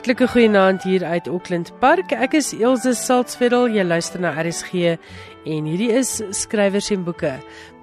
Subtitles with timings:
[0.00, 2.14] Hartlike goeienaand hier uit Auckland Park.
[2.16, 3.74] Ek is Elsje Saltzfeld.
[3.74, 4.94] Jy luister na RSG
[5.44, 7.34] en hierdie is skrywers en boeke.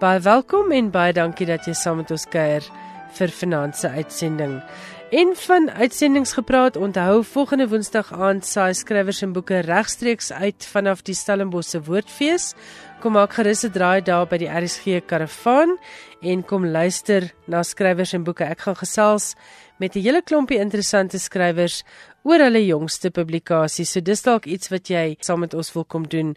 [0.02, 2.66] Baie welkom en baie dankie dat jy saam met ons kuier
[3.20, 4.56] vir finansie uitsending.
[5.14, 11.06] En van uitsendings gepraat, onthou volgende Woensdag aand saai skrywers en boeke regstreeks uit vanaf
[11.06, 12.56] die Stellenbosse Woordfees.
[13.00, 15.78] Kom maak gerus 'n draai daar by die RSG Karavaan
[16.22, 18.44] en kom luister na skrywers en boeke.
[18.44, 19.36] Ek gaan gesels
[19.80, 21.84] met 'n hele klompie interessante skrywers
[22.24, 23.92] oor hulle jongste publikasies.
[23.92, 26.36] So dis dalk iets wat jy saam met ons wil kom doen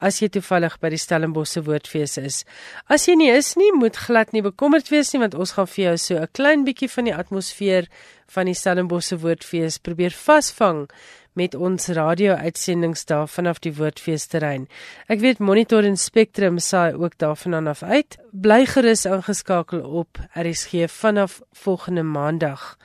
[0.00, 2.44] as jy toevallig by die Stellenbosse Woordfees is.
[2.88, 5.84] As jy nie is nie, moet glad nie bekommerd wees nie want ons gaan vir
[5.84, 7.88] jou so 'n klein bietjie van die atmosfeer
[8.28, 10.88] van die Stellenbosse Woordfees probeer vasvang
[11.32, 14.66] met ons radio-uitsendings daar vanaf die Woordfeesterrein.
[15.06, 18.18] Ek weet Monitor en Spectrum saai ook daarvan af uit.
[18.32, 22.76] Bly gerus ingeskakel op RSG vanaf volgende Maandag.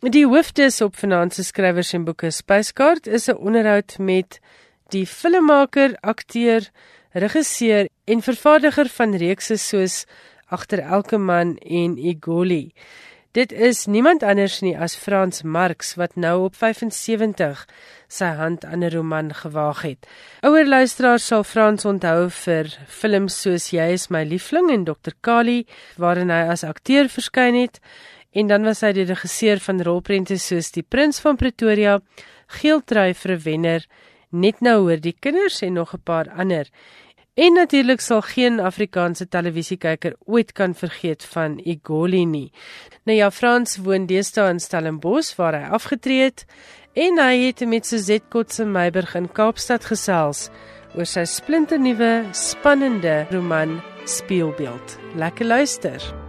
[0.00, 4.40] Die hoofdes op Finansie Skrywers en Boeke Spyskaart is 'n onderhoud met
[4.88, 6.70] die filmmaker, akteur,
[7.10, 10.04] regisseur en vervaardiger van reekse soos
[10.46, 12.72] Agter elke man en Igoli.
[13.36, 17.66] Dit is niemand anders nie as Frans Marx wat nou op 75
[18.08, 20.06] sy hand aan 'n roman gewaag het.
[20.40, 25.66] Ouer luisteraars sal Frans onthou vir films soos Jy is my liefling en Dr Kali
[25.96, 27.80] waarin hy as akteur verskyn het
[28.32, 32.00] en dan was hy die regisseur van rolprente soos Die Prins van Pretoria,
[32.46, 33.86] Geeltrui vir 'n wenner,
[34.34, 36.66] Net nou hoor die kinders en nog 'n paar ander.
[37.36, 42.52] En natuurlik sal geen Afrikaanse televisiekyker ooit kan vergeet van Igoli nie.
[43.04, 46.46] Nou ja, Frans woon deesdae in Stellenbosch waar hy afgetree het
[46.96, 50.46] en hy het met Suzette Kotse Meiburg in Kaapstad gesels
[50.96, 54.96] oor sy splinternuwe spannende roman Speelbeeld.
[55.20, 56.25] Lekker luister.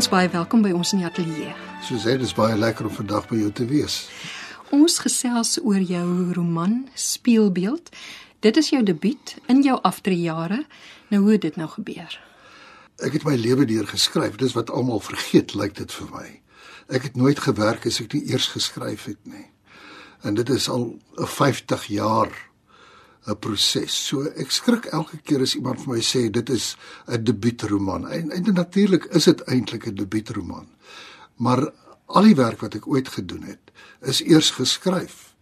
[0.00, 1.50] Frans baie welkom by ons in die ateljee.
[1.84, 3.96] Soos dit is baie lekker om vandag by jou te wees.
[4.72, 7.90] Ons gesels oor jou roman Speelbeeld.
[8.40, 10.62] Dit is jou debuut in jou aftreejare.
[11.12, 12.16] Nou hoe het dit nou gebeur?
[13.04, 14.40] Ek het my lewe deur geskryf.
[14.40, 16.26] Dis wat almal vergeet, lyk dit vir my.
[16.88, 19.50] Ek het nooit gewerk as ek nie eers geskryf het nie.
[20.24, 22.32] En dit is al 'n 50 jaar
[23.26, 23.92] 'n proses.
[23.92, 26.76] So ek skrik elke keer as iemand vir my sê dit is
[27.08, 28.08] 'n debuutroman.
[28.08, 30.66] En, en natuurlik is dit eintlik 'n debuutroman.
[31.36, 31.72] Maar
[32.06, 33.70] al die werk wat ek ooit gedoen het,
[34.02, 35.34] is eers geskryf.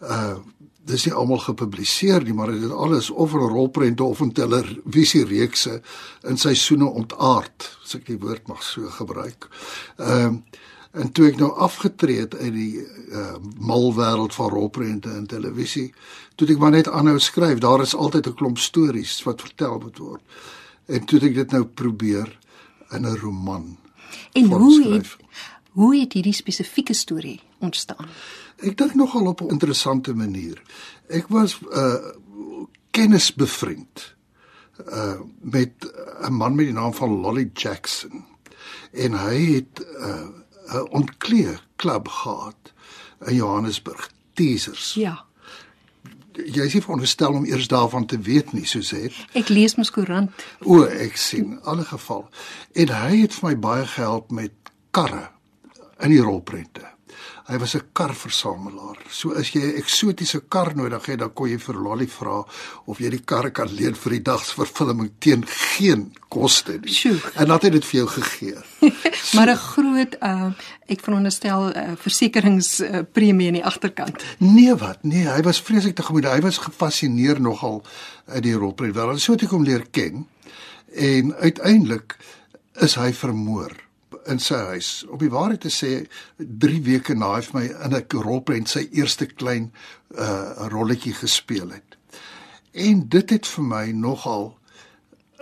[0.00, 0.38] Uh
[0.82, 5.24] dis nie almal gepubliseer nie, maar dit is alles of 'n rolprente of 'n televisie
[5.24, 5.82] reekse
[6.22, 9.48] in seisoene ontaard, as ek die woord mag so gebruik.
[9.96, 10.40] Ehm uh,
[10.92, 15.88] En toe ek nou afgetree het uit die uh, mal wêreld van rolprente en televisie,
[16.36, 17.62] toe ek maar net aanhou skryf.
[17.64, 20.22] Daar is altyd 'n klomp stories wat vertel moet word.
[20.86, 22.38] En toe ek dit nou probeer
[22.90, 23.76] in 'n roman.
[24.32, 25.16] En hoe het
[25.72, 28.08] hoe het hierdie spesifieke storie ontstaan?
[28.60, 30.62] Ek dink nogal op 'n interessante manier.
[31.08, 32.12] Ek was 'n uh,
[32.90, 34.14] kennisbevriend
[34.92, 35.72] uh met
[36.20, 38.24] 'n man met die naam van Lolly Jackson.
[38.92, 42.72] En hy het uh 'n ontklee klub gehad
[43.26, 44.94] in Johannesburg, Teasers.
[44.94, 45.24] Ja.
[46.32, 49.12] Jy is nie veronderstel om eers daarvan te weet nie, soos dit.
[49.36, 50.32] Ek lees mos koerant.
[50.64, 52.24] O, ek sien alle geval.
[52.72, 54.52] En hy het vir my baie gehelp met
[54.90, 55.28] karre
[56.00, 56.91] in die rolprente.
[57.50, 58.98] Hy was 'n karversamelaar.
[59.10, 62.44] So as jy 'n eksotiese kar nodig het, dan kon jy vir Lolly vra
[62.86, 66.92] of jy die kar kan leen vir die dag se vervulling teen geen koste nie.
[66.92, 67.20] Sjoe.
[67.34, 68.56] En dat het dit vir jou gegee.
[69.22, 70.50] so, maar 'n groot uh
[70.86, 74.22] ek veronderstel 'n uh, versekeringspremie uh, in die agterkant.
[74.38, 75.02] Nee wat?
[75.02, 76.24] Nee, hy was vreeslik te gemoed.
[76.24, 77.82] Hy was gefassineer nogal
[78.34, 78.94] in die rolprent.
[78.94, 80.26] Wel, so het ek hom leer ken.
[80.94, 82.16] En uiteindelik
[82.80, 83.72] is hy vermoor
[84.26, 85.04] in sy huis.
[85.08, 88.88] Om die waarheid te sê, 3 weke na hy vir my in 'n rolprent sy
[88.92, 89.72] eerste klein
[90.14, 91.96] uh rolletjie gespeel het.
[92.72, 94.56] En dit het vir my nogal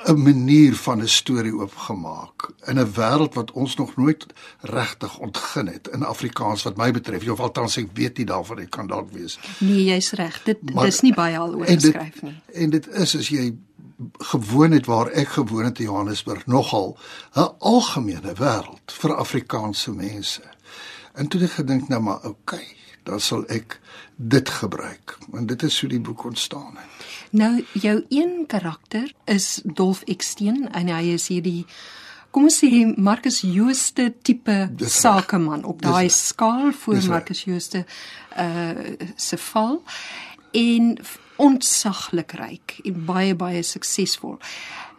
[0.08, 4.26] 'n manier van 'n storie oopgemaak in 'n wêreld wat ons nog nooit
[4.60, 7.28] regtig ontgin het in Afrikaans wat my betref.
[7.28, 9.38] Of althans ek weet nie daarvan ek kan dalk wees.
[9.58, 10.42] Nee, jy's reg.
[10.42, 12.40] Dit maar, dis nie baie al oor geskryf nie.
[12.52, 13.56] En dit is as jy
[14.18, 16.98] gewoon het waar ek gewoon het in Johannesburg nogal
[17.34, 20.42] 'n algemene wêreld vir Afrikaanse mense.
[21.12, 23.80] En toe het ek gedink nou maar okay, dan sal ek
[24.16, 25.18] dit gebruik.
[25.32, 27.06] En dit is hoe die boek ontstaan het.
[27.30, 31.66] Nou jou een karakter is Dolf Eksteen en hy is hierdie
[32.30, 37.08] kom ons sê Marcus Jooste tipe Dis sakeman op daai skaal voor Dis.
[37.10, 37.84] Marcus Jooste
[38.38, 38.70] uh
[39.16, 39.82] se val
[40.52, 40.98] en
[41.40, 44.38] ontsaglik ryk en baie baie suksesvol.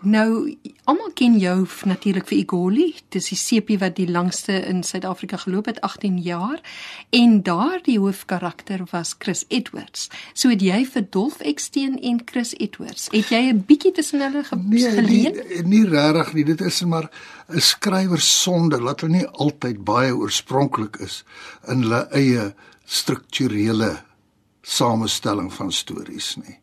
[0.02, 0.58] Nou
[0.90, 5.70] almal ken jou natuurlik vir Igoli, dis die sepie wat die langste in Suid-Afrika geloop
[5.70, 6.58] het, 18 jaar,
[7.14, 10.10] en daardie hoofkarakter was Chris Edwards.
[10.34, 14.44] So het jy vir Dolf Eksteen en Chris Edwards, het jy 'n bietjie tussen hulle
[14.44, 15.38] ge geleen?
[15.38, 16.46] nie, nie regtig nie.
[16.46, 17.10] Dit is maar
[17.50, 21.24] 'n skrywer sonde dat hulle nie altyd baie oorspronklik is
[21.68, 22.54] in hulle eie
[22.86, 24.02] strukturele
[24.62, 26.60] samestelling van stories nie.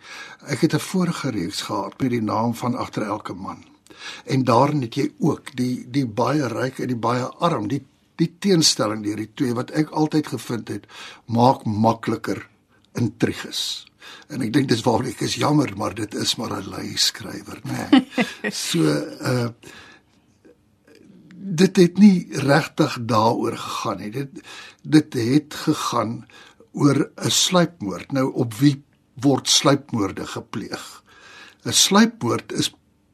[0.47, 3.65] Ek het 'n vorige reeks gehad met die naam van agter elke man.
[4.25, 7.85] En daarin het jy ook die die baie ryk en die baie arm, die
[8.17, 10.87] die teenstelling deur die twee wat ek altyd gevind het
[11.27, 12.49] maak makliker
[12.99, 13.87] intriges.
[14.29, 17.61] En ek dink dis waar ek is jammer, maar dit is maar 'n lui skrywer.
[17.65, 18.07] Nee.
[18.51, 18.83] So
[19.21, 19.49] uh
[21.49, 24.11] dit het nie regtig daaroor gegaan nie.
[24.11, 24.43] Dit
[24.83, 26.27] dit het gegaan
[26.79, 28.13] oor 'n sluipmoord.
[28.13, 28.83] Nou op wie
[29.21, 31.03] word sluipmoorde gepleeg?
[31.65, 32.71] 'n Sluipmoord is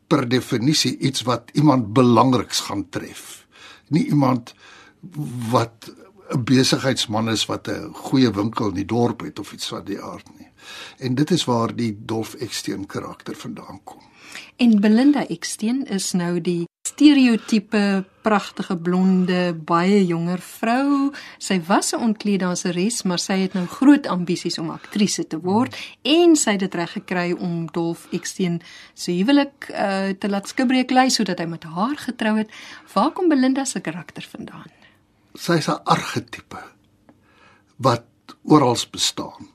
[0.06, 3.46] per definisie iets wat iemand belangriks gaan tref.
[3.88, 4.54] Nie iemand
[5.50, 5.90] wat
[6.34, 10.02] 'n besigheidsman is wat 'n goeie winkel in die dorp het of iets van die
[10.02, 10.48] aard nie.
[10.98, 14.02] En dit is waar die Dolf Eksteen karakter vandaan kom.
[14.56, 21.12] En Belinda Eksteen is nou die stereotipe pragtige blonde baie jonger vrou.
[21.38, 26.36] Sy was 'n ontkleeddanseres, maar sy het nou groot ambisies om aktrise te word en
[26.36, 28.62] sy het dit reg gekry om Dolf Eksteen
[28.94, 32.50] se huwelik uh, te laat skibreek lê sodat hy met haar getrou het.
[32.92, 34.70] Waar kom Belinda se karakter vandaan?
[35.34, 36.62] Sy's 'n argetipe
[37.76, 38.04] wat
[38.42, 39.48] oral bestaan.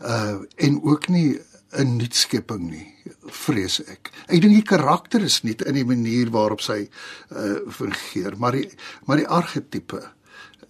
[0.00, 1.38] Uh en ook nie
[1.70, 2.93] 'n nuutskepping nie,
[3.26, 4.10] vrees ek.
[4.26, 6.84] Ek dink die karakter is nie in die manier waarop sy
[7.30, 8.68] uh fungeer, maar die
[9.06, 10.02] maar die argetipe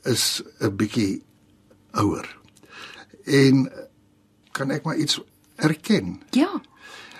[0.05, 1.23] is 'n bietjie
[1.93, 2.29] ouer.
[3.25, 3.69] En
[4.53, 5.21] kan ek maar iets
[5.57, 6.23] erken?
[6.31, 6.63] Ja.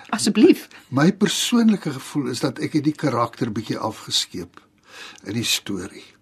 [0.09, 0.67] Asseblief.
[0.89, 4.61] My persoonlike gevoel is dat ek het die karakter bietjie afgeskeep
[5.25, 6.14] in die storie.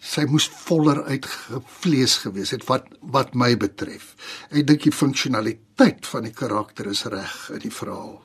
[0.00, 4.14] Sy moes voller uitgevlees gewees het wat wat my betref.
[4.48, 8.16] Ek dink die funksionaliteit van die karakter is reg in die verhaal.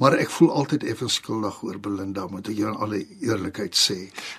[0.00, 3.98] Maar ek voel altyd effe skuldig oor Belinda, moet ek jou in alle eerlikheid sê.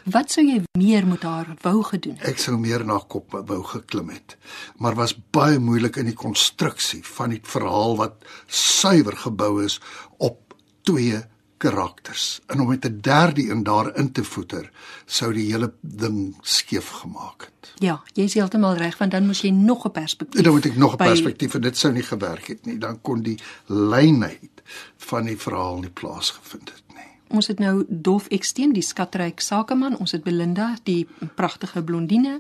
[0.10, 2.26] Wat sou jy meer met haar wou gedoen het?
[2.32, 4.38] Ek sou meer na kop wou geklim het,
[4.82, 9.78] maar was baie moeilik in die konstruksie van die verhaal wat suiwer gebou is
[10.18, 10.58] op
[10.88, 11.22] twee
[11.64, 12.42] karakters.
[12.48, 14.72] En om met 'n derde een daarin te voeter,
[15.06, 17.74] sou die hele ding skeef gemaak het.
[17.76, 20.38] Ja, jy is heeltemal reg want dan moes jy nog 'n perspektief.
[20.38, 22.78] En dan moet ek nog 'n by- perspektief en dit sou nie gewerk het nie.
[22.78, 24.62] Dan kon die lynheid
[24.98, 27.12] van die verhaal nie plaasgevind het nie.
[27.28, 32.40] Ons het nou Dolf Eksteen, die skatryk sakeman, ons het Belinda, die pragtige blondine,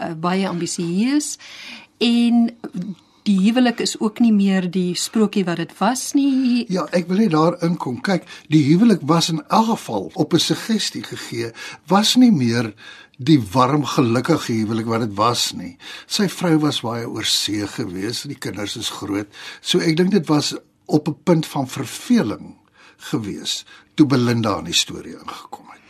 [0.00, 1.38] uh, baie ambisieus
[1.98, 2.50] en
[3.28, 6.64] die huwelik is ook nie meer die sprokie wat dit was nie.
[6.72, 8.00] Ja, ek wil net daar inkom.
[8.02, 11.52] Kyk, die huwelik was in elk geval op 'n suggestie gegee,
[11.86, 12.74] was nie meer
[13.18, 15.76] die warm gelukkige huwelik wat dit was nie.
[16.06, 19.28] Sy vrou was baie oor see gewees, die kinders is groot.
[19.60, 20.54] So ek dink dit was
[20.86, 22.56] op 'n punt van verveling
[22.96, 23.64] gewees
[23.94, 25.80] toe Belinda in die storie ingekom het.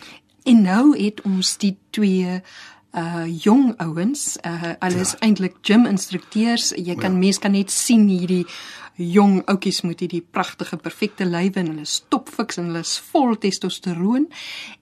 [0.45, 2.43] En nou het ons die twee
[2.93, 5.19] uh jong ouens, uh hulle is ja.
[5.27, 6.73] eintlik gym-instrukteurs.
[6.77, 7.19] Jy kan ja.
[7.19, 8.47] mens kan net sien hierdie
[9.01, 13.39] jong ouetjies met hierdie pragtige perfekte lywe en hulle is topfiks en hulle is vol
[13.41, 14.27] testosteroon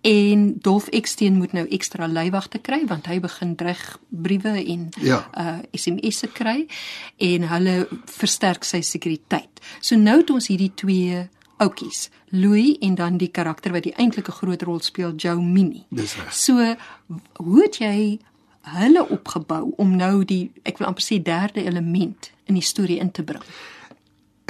[0.06, 5.22] en Dolf Eksteen moet nou ekstra leiwagte kry want hy begin dreig briewe en Ja.
[5.36, 6.66] uh SMS'e kry
[7.18, 7.76] en hulle
[8.06, 9.62] versterk sy sekuriteit.
[9.80, 11.28] So nou het ons hierdie twee
[11.60, 15.84] ouetjies, Louis en dan die karakter wat die eintlike groot rol speel, Joe Mini.
[15.90, 16.32] Dis reg.
[16.34, 16.74] So
[17.42, 18.18] hoe het jy
[18.76, 23.12] hulle opgebou om nou die ek wil amper sê derde element in die storie in
[23.12, 23.44] te bring?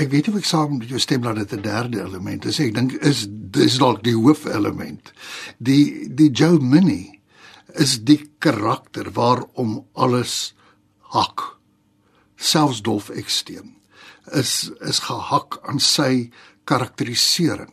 [0.00, 2.60] Ek weet nie of ek saam met jou stem dat dit 'n derde element is.
[2.60, 5.12] Ek dink is dis dalk die hoofelement.
[5.58, 7.20] Die die Joe Minnie
[7.74, 10.54] is die karakter waarom alles
[11.12, 11.58] hak.
[12.36, 13.76] Selfs Dolf Eksteen
[14.32, 16.30] is is gehak aan sy
[16.70, 17.72] karakterisering.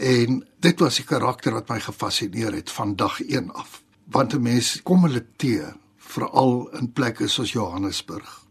[0.00, 3.82] En dit was die karakter wat my gefassineer het van dag 1 af.
[4.10, 8.44] Want 'n mens kom hulle te veral in plekke soos Johannesburg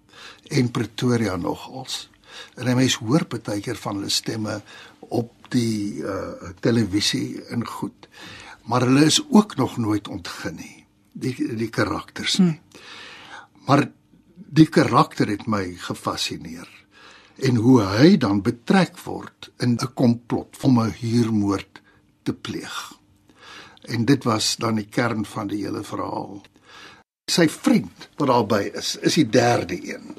[0.47, 2.09] en Pretoria nogals.
[2.55, 4.61] En 'n mens hoor baie keer van hulle stemme
[4.99, 8.07] op die uh televisie en goed.
[8.63, 10.79] Maar hulle is ook nog nooit ontgin nie.
[11.19, 12.59] die die karakters nie.
[13.67, 13.89] Maar
[14.35, 16.69] die karakter het my gefassineer
[17.41, 21.81] en hoe hy dan betrek word in 'n komplot om 'n huurmoord
[22.23, 22.93] te pleeg.
[23.81, 26.41] En dit was dan die kern van die hele verhaal.
[27.31, 30.15] Sy vriend wat daarbey is, is die derde een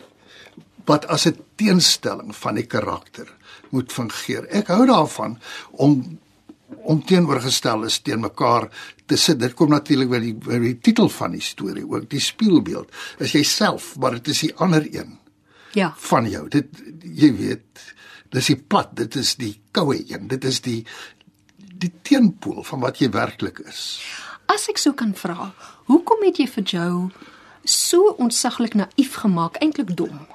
[0.84, 3.28] wat as 'n teenstelling van die karakter
[3.70, 4.46] moet fungeer.
[4.48, 5.38] Ek hou daarvan
[5.70, 6.18] om
[6.70, 8.68] om teenoorgestel is teen mekaar
[9.06, 9.40] te sit.
[9.40, 12.92] Dit kom natuurlik by die by die titel van die storie ook, die spieelbeeld.
[13.18, 15.18] Is jouself, maar dit is die ander een
[15.72, 15.94] Ja.
[15.96, 16.48] van jou.
[16.48, 16.66] Dit
[17.02, 17.82] jy weet,
[18.34, 20.28] dis die plat, dit is die koue een.
[20.28, 20.84] Dit is die
[21.80, 24.00] die teenpool van wat jy werklik is.
[24.52, 25.52] As ek sou kan vra,
[25.88, 27.10] hoekom het jy vir Joe
[27.64, 30.26] so ontsaglik naïef gemaak, eintlik dom?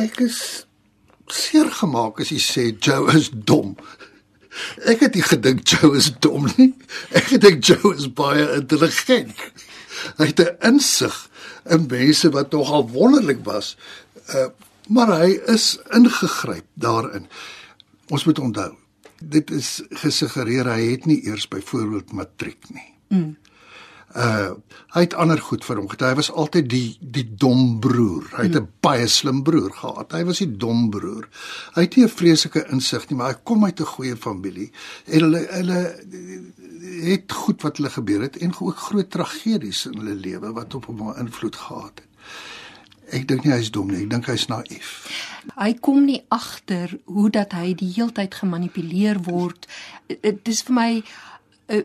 [0.00, 0.64] Ek is
[1.32, 3.74] seer gemaak as jy sê Joe is dom.
[4.86, 6.72] Ek het nie gedink Joe is dom nie.
[7.10, 9.34] Ek het gedink Joe is baie intelligent.
[10.18, 11.14] Hy het 'n insig
[11.70, 13.76] in mense wat nogal wonderlik was.
[14.32, 14.46] Uh,
[14.88, 17.28] maar hy is ingegryp daarin.
[18.08, 18.72] Ons moet onthou,
[19.20, 22.90] dit is gesuggereer hy het nie eers byvoorbeeld matriek nie.
[23.08, 23.36] Mm.
[24.14, 24.54] Uh
[24.94, 26.04] hy het ander goed vir hom gehad.
[26.06, 28.28] Hy was altyd die die dom broer.
[28.36, 30.12] Hy het 'n baie slim broer gehad.
[30.12, 31.26] Hy was die dom broer.
[31.74, 34.70] Hy het nie 'n vreeslike insig nie, maar hy kom uit 'n goeie familie
[35.06, 35.80] en hulle hulle
[37.02, 40.86] het goed wat hulle gebeur het en ook groot tragedies in hulle lewe wat op
[40.86, 42.13] hom 'n invloed gehad het.
[43.12, 44.94] Ek dink nie hy's dom nie, ek dink hy's naïef.
[45.58, 49.68] Hy kom nie agter hoe dat hy die heeltyd gemanipuleer word.
[50.08, 50.88] Dit is vir my
[51.68, 51.82] uh,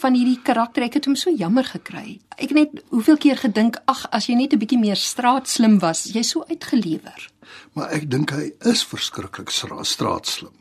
[0.00, 2.18] van hierdie karakter ek het hom so jammer gekry.
[2.38, 6.04] Ek het net hoeveel keer gedink ag as jy net 'n bietjie meer straatslim was,
[6.04, 7.30] jy's so uitgelewer.
[7.74, 10.56] Maar ek dink hy is verskriklik stra straatslim.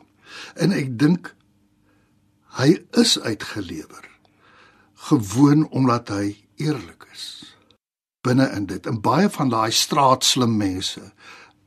[0.56, 1.36] En ek dink
[2.60, 4.12] hy is uitgelewer
[5.08, 7.41] gewoon omdat hy eerlik is.
[8.22, 11.02] Binne in dit en baie van daai straatslim mense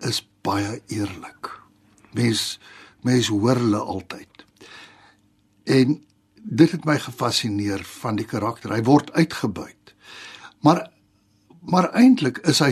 [0.06, 1.50] is baie eerlik.
[2.14, 2.58] Mens
[3.04, 4.44] mens hoor hulle altyd.
[5.64, 5.98] En
[6.34, 8.72] dit het my gefassineer van die karakter.
[8.72, 9.94] Hy word uitgebuit.
[10.64, 10.88] Maar
[11.64, 12.70] maar eintlik is hy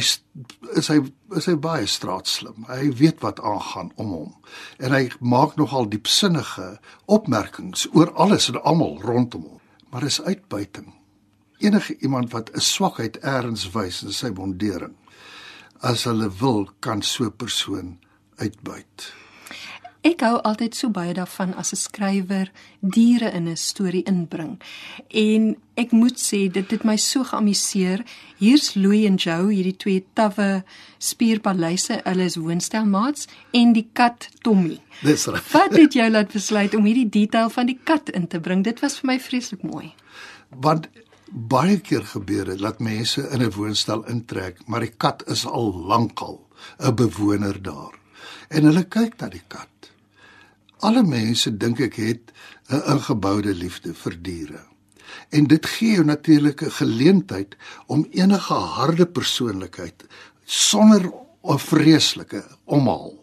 [0.77, 0.99] is hy
[1.37, 2.67] is hy baie straatslim.
[2.69, 4.33] Hy weet wat aangaan om hom.
[4.79, 6.77] En hy maak nogal diepsinnige
[7.09, 9.61] opmerkings oor alles en almal rondom hom.
[9.91, 10.93] Maar is uitbuiting.
[11.63, 14.97] Enige iemand wat 'n swakheid eers wys in sy bondering,
[15.81, 17.99] as hulle wil, kan so 'n persoon
[18.37, 19.13] uitbuit.
[20.03, 22.51] Ek hou altyd so baie daarvan as 'n skrywer
[22.81, 24.61] diere in 'n storie inbring.
[25.09, 28.03] En ek moet sê dit het my so geamuseer.
[28.39, 30.65] Hier's Louis en Joe, hierdie twee tawwe
[30.99, 34.81] spierpaleise, hulle is woonstelmaats en die kat Tommy.
[35.03, 35.53] Dis reg.
[35.53, 38.65] Wat het jou laat besluit om hierdie detail van die kat in te bring?
[38.65, 39.95] Dit was vir my vreeslik mooi.
[40.49, 40.89] Want
[41.33, 45.73] baie keer gebeur dit dat mense in 'n woonstel intrek, maar die kat is al
[45.75, 46.47] lankal
[46.79, 47.95] 'n bewoner daar.
[48.49, 49.93] En hulle kyk na die kat.
[50.79, 52.33] Alle mense dink ek het
[52.69, 54.63] 'n ingeboude liefde vir diere.
[55.31, 60.05] En dit gee jou natuurlik 'n geleentheid om enige harde persoonlikheid
[60.45, 61.13] sonder
[61.43, 63.15] 'n vreeslike omhaal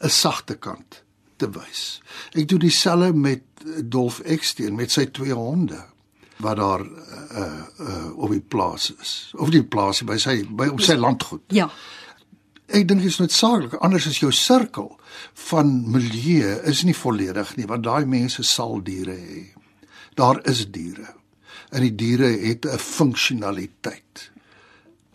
[0.00, 1.02] 'n sagte kant
[1.36, 2.02] te wys.
[2.32, 3.42] Ek doen dieselfde met
[3.84, 5.84] Dolf Eksteen met sy twee honde
[6.42, 9.32] wat daar uh uh op die plaas is.
[9.36, 11.44] Of die plaas by sy by op sy landgoed.
[11.54, 11.68] Ja.
[12.66, 14.90] Ek dink dit is noodsaaklik anders as jou sirkel
[15.48, 19.44] van milieu is nie volledig nie want daai mense sal diere hê.
[20.16, 21.14] Daar is diere.
[21.70, 24.30] En die diere het 'n funksionaliteit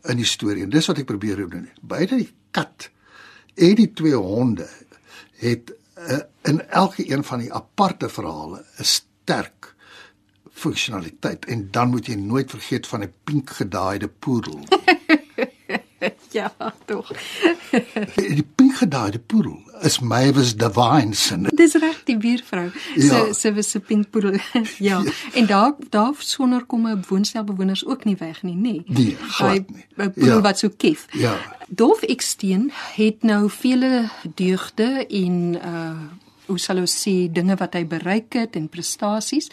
[0.09, 0.63] in die storie.
[0.63, 1.69] En dis wat ek probeer doen.
[1.81, 2.89] Beide die kat
[3.55, 4.67] en die twee honde
[5.41, 9.70] het uh, in elke een van die aparte verhale 'n sterk
[10.51, 14.60] funksionaliteit en dan moet jy nooit vergeet van 'n pink gedaaide poedel.
[16.31, 16.53] Ja,
[16.86, 17.12] tog.
[18.15, 21.38] die pink gedaaide poedel is Mavis Divine se.
[21.53, 22.72] Dis reg die buurvrou.
[22.96, 23.01] Ja.
[23.25, 24.39] Se se was 'n pinkpoedel.
[24.89, 25.03] ja.
[25.34, 28.81] En daar daar sonder kom 'n woonstelbewoners ook nie weg nie, nê?
[28.86, 29.86] Nee, glad nie.
[29.96, 30.41] 'n poedel Ja.
[30.41, 31.05] wat so kef.
[31.12, 31.38] Ja.
[31.67, 35.91] Dolf Eksteen het nou vele deugde en uh
[36.51, 39.50] hoe sal ons sê dinge wat hy bereik het en prestasies.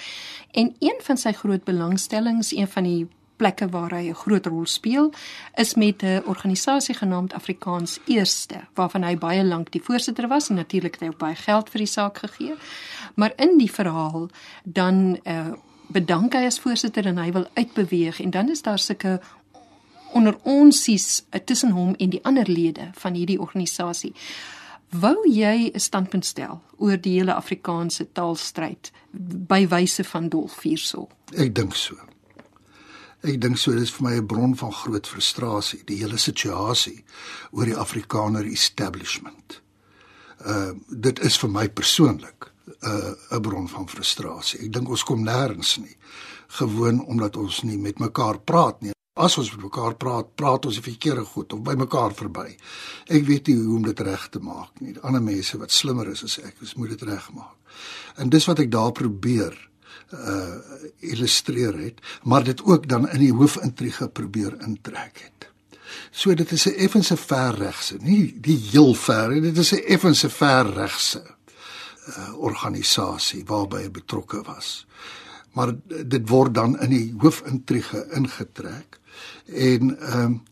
[0.52, 3.06] En een van sy groot belangstellings, een van die
[3.38, 5.12] plekke waar hy 'n groot rol speel,
[5.54, 10.56] is met 'n organisasie genaamd Afrikaans Eerste, waarvan hy baie lank die voorsitter was en
[10.56, 12.54] natuurlik het hy ook baie geld vir die saak gegee.
[13.14, 14.28] Maar in die verhaal
[14.64, 15.54] dan uh
[15.90, 19.20] bedank hy as voorsitter en hy wil uitbeweeg en dan is daar sulke
[20.12, 24.12] onder ons sies tussen hom en die ander lede van hierdie organisasie.
[24.90, 28.90] Wou jy 'n standpunt stel oor die hele Afrikaanse taalstryd
[29.48, 31.08] by wyse van Dolf hierso?
[31.36, 31.94] Ek dink so.
[33.22, 37.04] Ek dink so dis vir my 'n bron van groot frustrasie, die hele situasie
[37.50, 39.60] oor die Afrikaner establishment.
[40.46, 42.52] Uh dit is vir my persoonlik
[42.82, 44.60] 'n uh, 'n bron van frustrasie.
[44.60, 45.96] Ek dink ons kom nêrens nie
[46.48, 48.92] gewoon omdat ons nie met mekaar praat nie.
[49.18, 52.52] As ons met mekaar praat, praat ons die verkeerde goed of by mekaar verby.
[53.10, 54.94] Ek weet nie hoe om dit reg te maak nie.
[55.02, 57.56] Ander mense wat slimmer is as ek, is moet dit regmaak.
[58.22, 59.56] En dis wat ek daar probeer
[60.14, 65.48] uh illustreer het, maar dit ook dan in die hoofintrige probeer intrek het.
[66.10, 70.30] So dit is 'n effense verregse, nie die heel ver nie, dit is 'n effense
[70.30, 71.22] verregse
[72.08, 74.86] uh organisasie waarby hy betrokke was.
[75.52, 78.97] Maar dit word dan in die hoofintrige ingetrek
[79.46, 80.42] en ehm um,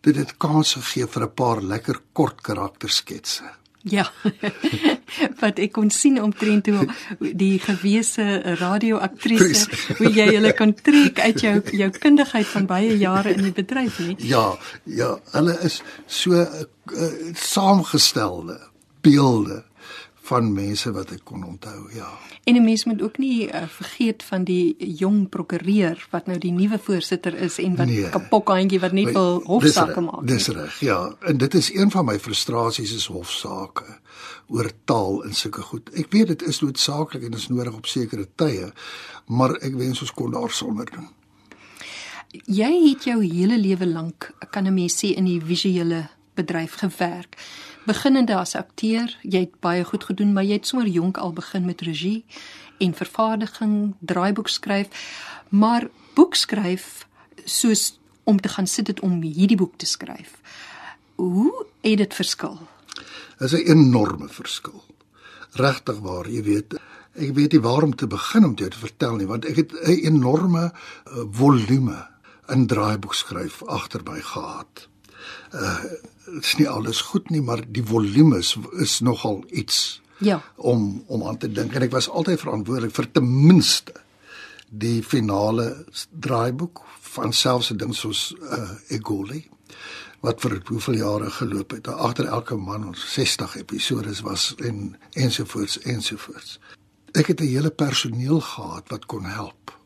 [0.00, 3.44] dit het kans gegee vir 'n paar lekker kort karaktersketse.
[3.82, 4.10] Ja.
[5.42, 6.86] wat ek kon sien omtrent hoe
[7.18, 9.68] die gewese radioaktrise
[9.98, 13.98] hoe jy hulle kon trek uit jou jou kundigheid van baie jare in die bedryf
[13.98, 14.16] nie.
[14.18, 18.58] Ja, ja, hulle is so uh, uh, saamgestelde
[19.00, 19.62] beelde
[20.28, 22.08] van mense wat ek kon onthou, ja.
[22.44, 26.52] En 'n mens moet ook nie uh, vergeet van die jong prokureur wat nou die
[26.52, 30.26] nuwe voorsitter is en wat nee, kapokhandjie wat nie wil hofsaake maak.
[30.26, 31.16] Dis reg, ja.
[31.20, 33.98] En dit is een van my frustrasies is hofsaake
[34.48, 35.90] oor taal en sulke goed.
[35.92, 38.72] Ek weet dit is noodsaaklik en is nodig op sekere tye,
[39.26, 41.08] maar ek wens ons kon daarsonder doen.
[42.44, 47.36] Jy het jou hele lewe lank, kan 'n mens sê in die visuele bedryf gewerk
[47.88, 51.64] beginnende as akteur, jy het baie goed gedoen, maar jy het sommer jonk al begin
[51.68, 52.24] met regie
[52.78, 55.04] en vervaardiging, draaiboek skryf,
[55.48, 57.06] maar boek skryf
[57.44, 57.94] soos
[58.28, 60.36] om te gaan sit dit om hierdie boek te skryf.
[61.16, 61.52] Hoe
[61.82, 62.58] het dit verskil?
[63.38, 64.84] Dit is 'n enorme verskil.
[65.52, 66.74] Regtig waar, jy weet,
[67.14, 69.72] ek weet nie waar om te begin om dit te vertel nie, want ek het
[69.72, 72.06] 'n enorme uh, volume
[72.48, 74.88] in draaiboek skryf agter my gehad
[75.52, 75.84] uh
[76.40, 80.00] is nie alles goed nie, maar die volume is, is nogal iets.
[80.18, 80.40] Ja.
[80.56, 83.94] Om om aan te dink en ek was altyd verantwoordelik vir ten minste
[84.68, 85.68] die finale
[86.10, 86.82] draaiboek
[87.14, 89.46] van selfs 'n ding soos uh Egoli
[90.20, 91.88] wat vir hoeveel jare geloop het.
[91.88, 96.58] Agter elke man ons 60 episodes was en ensovoorts ensovoorts.
[97.14, 99.78] Ek het 'n hele personeel gehad wat kon help.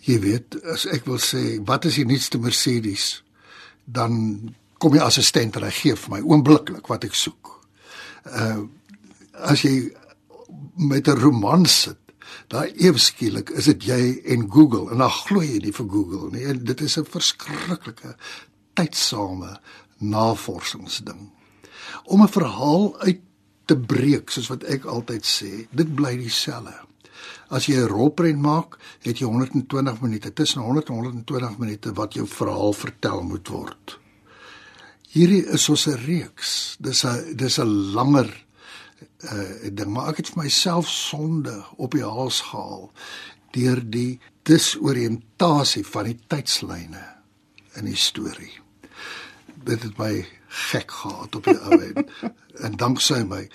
[0.00, 3.22] Jy weet, as ek wil sê, wat is die nuutste Mercedes?
[3.86, 7.52] dan kom die assistent en hy gee vir my oombliklik wat ek soek.
[8.24, 8.66] Uh
[9.36, 9.92] as jy
[10.76, 11.98] met 'n roman sit,
[12.48, 16.44] daai eweskielik is dit jy en Google en dan glo jy nie vir Google nie.
[16.44, 18.16] En dit is 'n verskriklike
[18.74, 19.60] tydsame
[19.98, 21.30] navorsingsding.
[22.04, 23.20] Om 'n verhaal uit
[23.64, 26.74] te breek, soos wat ek altyd sê, dit bly dieselfde.
[27.48, 32.14] As jy 'n rolprent maak, het jy 120 minute, tussen 100 en 120 minute wat
[32.14, 33.98] jou verhaal vertel moet word.
[35.16, 36.76] Hierdie is soos 'n reeks.
[36.78, 38.28] Dis 'n dis 'n langer
[39.32, 42.92] uh ding, maar ek het vir myself sonde op die hals gehaal
[43.56, 47.04] deur die disoriëntasie van die tydslyne
[47.80, 48.52] in die storie.
[49.64, 50.26] Dit het my
[50.68, 52.12] gek gehad op die ou end.
[52.64, 53.48] en danksy my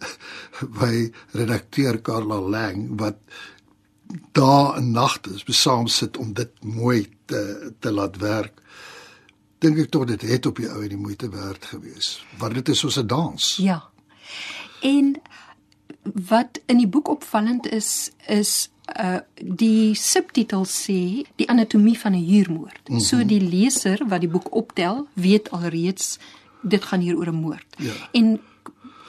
[0.80, 3.18] by redakteur Karla Lang wat
[4.32, 8.61] daar 'n nagte besaam sit om dit mooi te te laat werk.
[9.62, 12.16] Dink ek tot dit het op die ou en die moeite werd gewees.
[12.38, 13.56] Want dit is soos 'n dans.
[13.56, 13.78] Ja.
[14.80, 15.20] En
[16.02, 22.26] wat in die boek opvallend is is uh die subtitel sê die anatomie van 'n
[22.26, 22.88] huurmoord.
[22.88, 23.04] Mm -hmm.
[23.04, 26.18] So die leser wat die boek optel, weet alreeds
[26.62, 27.66] dit gaan hier oor 'n moord.
[27.78, 27.92] Ja.
[28.12, 28.40] En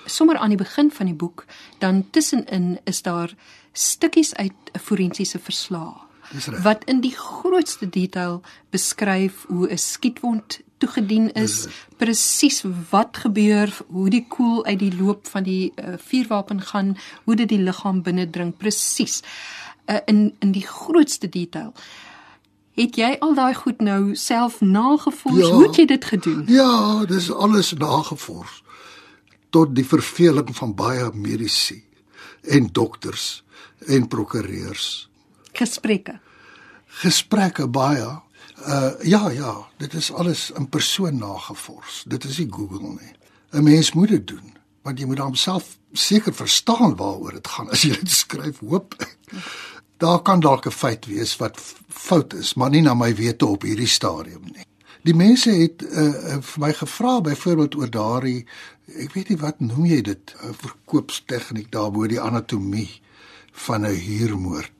[0.05, 1.45] sommer aan die begin van die boek,
[1.77, 3.35] dan tussenin is daar
[3.71, 6.12] stukkies uit 'n forensiese verslag
[6.63, 11.67] wat in die grootste detail beskryf hoe 'n skietwond toegedien is,
[11.98, 17.36] presies wat gebeur, hoe die koel uit die loop van die uh, vuurwapen gaan, hoe
[17.36, 19.22] dit die liggaam binnendring presies.
[19.86, 21.74] Uh, in in die grootste detail.
[22.74, 25.38] Het jy al daai goed nou self nagevors?
[25.38, 26.43] Ja, Hoe het jy dit gedoen?
[26.48, 28.63] Ja, dis alles nagevors.
[29.50, 31.82] Tot die verveling van baie mediese
[32.41, 33.43] en dokters
[33.86, 35.10] en prokureurs.
[35.53, 36.19] Gesprekke.
[37.01, 38.21] Gesprekke baie.
[38.67, 42.03] Uh ja, ja, dit is alles in persoon nagevors.
[42.07, 43.13] Dit is nie Google nie.
[43.51, 47.81] 'n Mens moet dit doen, want jy moet homself seker verstaan waaroor dit gaan as
[47.81, 49.17] jy dit skryf, hoop ek
[50.03, 53.61] daar kan dalk 'n feit wees wat fout is, maar nie na my wete op
[53.61, 54.65] hierdie stadium nie.
[55.03, 58.45] Die mense het uh, vir my gevra byvoorbeeld oor daardie
[58.99, 63.01] ek weet nie wat noem jy dit, 'n verkoopstegniek daarbo die anatomie
[63.65, 64.72] van 'n huurmoord.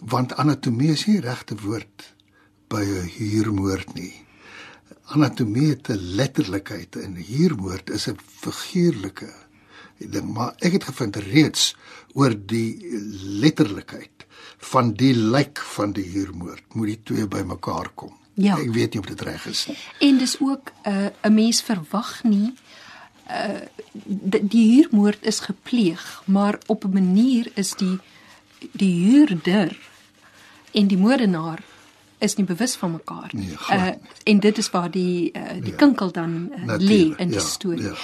[0.00, 2.14] Want anatomie is nie regte woord
[2.68, 4.14] by 'n huurmoord nie.
[5.04, 9.32] Anatomie het 'n letterlikheid en huurmoord is 'n figuurlike
[9.98, 11.76] ding, maar ek het gevind reeds
[12.14, 12.78] oor die
[13.42, 14.26] letterlikheid
[14.58, 18.16] van die lijk van die huurmoord moet die twee bymekaar kom.
[18.34, 18.58] Ja.
[18.58, 19.76] Ek weet nie of dit reg is nie.
[19.98, 22.54] En dis ook 'n uh, 'n mens verwag nie
[23.30, 23.66] uh
[24.40, 27.98] die huurmoord is gepleeg, maar op 'n manier is die
[28.72, 29.78] die huurder
[30.72, 31.62] en die moordenaar
[32.18, 33.94] is nie bewus van mekaar Nee, glad uh
[34.24, 35.76] en dit is waar die uh, die ja.
[35.76, 37.82] kinkel dan uh, lê in die ja, storie.
[37.82, 37.94] ja.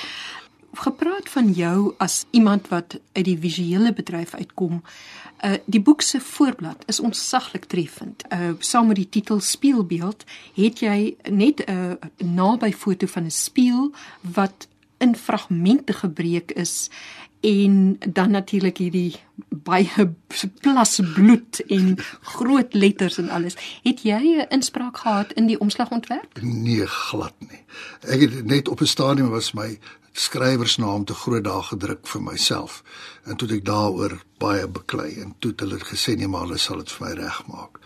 [0.75, 4.83] Gepraat van jou as iemand wat uit die visuele bedryf uitkom.
[5.45, 8.25] Uh die boek se voorblad is ontsaglik treffend.
[8.33, 13.31] Uh saam met die titel Spieelbeeld het jy net 'n uh, naby foto van 'n
[13.31, 14.69] spieël wat
[15.05, 16.89] in fragmente gebreek is
[17.45, 19.17] en dan natuurlik hierdie
[19.65, 20.07] baie
[20.65, 21.99] plas bloed en
[22.35, 23.57] groot letters en alles.
[23.85, 26.41] Het jy 'n inspraak gehad in die omslagontwerp?
[26.41, 27.65] Nee, glad nie.
[28.01, 29.79] Ek het net op 'n stadium was my
[30.13, 32.83] skrywersnaam te groot daar gedruk vir myself.
[33.25, 36.77] En toe ek daaroor baie beklei en toe het hulle gesê nee, maar hulle sal
[36.77, 37.79] dit vir my regmaak.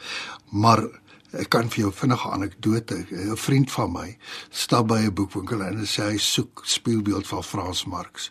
[0.51, 0.89] Maar
[1.33, 3.07] ek kan vir jou vinnige anekdote.
[3.11, 4.17] 'n Vriend van my
[4.51, 8.31] stap by 'n boekwinkel en sê hy soek spieelbeeld van Frans Marx.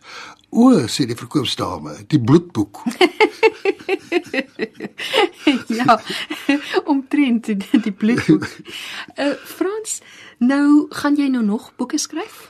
[0.49, 2.81] O, sê die verkoopsdame, die bloedboek.
[5.67, 6.01] ja,
[6.91, 8.47] omtrent die, die bloedboek.
[9.15, 10.01] Uh Frans,
[10.37, 12.49] nou gaan jy nou nog boeke skryf?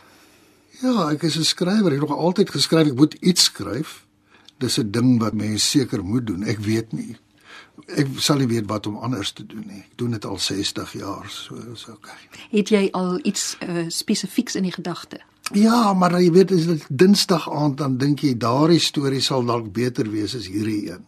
[0.82, 1.92] Ja, ek is 'n skrywer.
[1.92, 2.88] Ek het nog altyd geskryf.
[2.88, 4.06] Ek moet iets skryf.
[4.58, 6.44] Dis 'n ding wat mens seker moet doen.
[6.44, 7.18] Ek weet nie.
[7.86, 9.84] Ek sal nie weet wat om anders te doen nie.
[9.86, 12.18] Ek doen dit al 60 jaar, so is okay.
[12.50, 15.22] Het jy al iets uh spesifieks in die gedagte?
[15.56, 19.70] Ja, maar jy weet as dit Dinsdag aand dan dink jy daardie storie sal dalk
[19.72, 21.06] beter wees as hierdie een.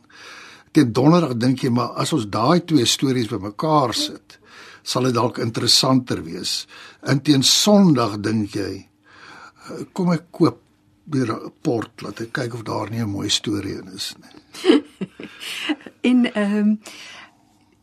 [0.72, 4.38] Teen Donderdag dink jy maar as ons daai twee stories bymekaar sit,
[4.84, 6.64] sal dit dalk interessanter wees.
[7.04, 10.62] En teen Sondag dink jy eh, kom ek koop
[11.10, 14.34] weer 'n port laat ek kyk of daar nie 'n mooi storie in is nie.
[16.02, 16.80] En ehm um,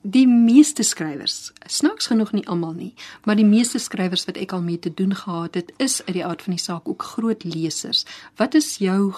[0.07, 2.93] die meeste skrywers, snaaks genoeg nie almal nie,
[3.25, 6.25] maar die meeste skrywers wat ek al mee te doen gehad het, is uit die
[6.25, 8.05] aard van die saak ook groot lesers.
[8.39, 9.13] Wat is jou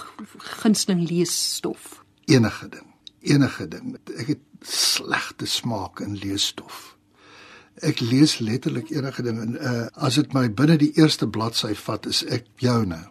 [0.63, 2.05] gunsteling leesstof?
[2.25, 2.87] Enige ding,
[3.21, 3.99] enige ding.
[4.17, 6.97] Ek het slegte smaak in leesstof.
[7.85, 12.09] Ek lees letterlik enige ding en uh, as dit my binne die eerste bladsy vat,
[12.11, 13.05] is ek joune.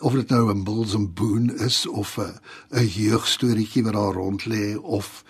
[0.00, 2.38] Of dit nou 'n Bulls and Boone is of 'n
[2.70, 5.24] 'n jeugstoриetjie wat daar rond lê of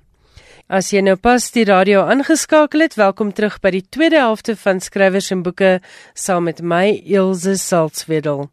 [0.68, 4.76] As jy nou pas die radio aangeskakel het, welkom terug by die tweede helfte van
[4.84, 5.80] skrywers en boeke
[6.12, 8.52] saam met my Elsje Salzwedel.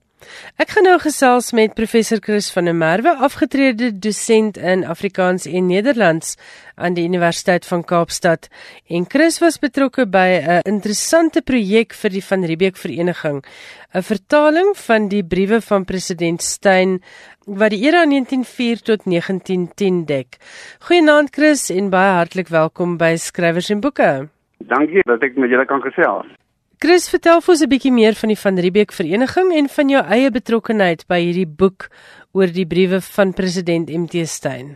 [0.62, 5.68] Ek gaan nou gesels met professor Chris van der Merwe, afgetrede dosent in Afrikaans en
[5.68, 6.36] Nederlands
[6.76, 8.50] aan die Universiteit van Kaapstad.
[8.88, 13.44] En Chris was betrokke by 'n interessante projek vir die Van Riebeeck Vereniging,
[13.94, 17.02] 'n vertaling van die briewe van president Steyn
[17.46, 20.38] wat die era 1904 tot 1910 dek.
[20.80, 24.30] Goeienaand Chris en baie hartlik welkom by Skrywers en Boeke.
[24.58, 26.28] Dankie dat ek met julle kan gesels.
[26.84, 30.02] Chris, vertel vir ons 'n bietjie meer van die Van Riebeeck Vereniging en van jou
[30.04, 31.88] eie betrokkeheid by hierdie boek
[32.36, 34.76] oor die briewe van president MT Steyn.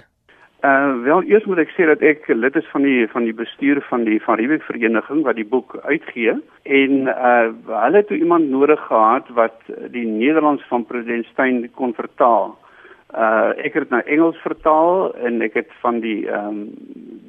[0.63, 3.83] Uh wel, eers moet ek sê dat ek lid is van die van die bestuur
[3.89, 7.51] van die Van Riebeeck Vereniging wat die boek uitgee en uh
[7.83, 9.59] hulle het iemand nodig gehad wat
[9.91, 12.55] die Nederlands van president Steyn kon vertaal.
[13.11, 16.71] Uh ek het dit na Engels vertaal en ek het van die ehm um,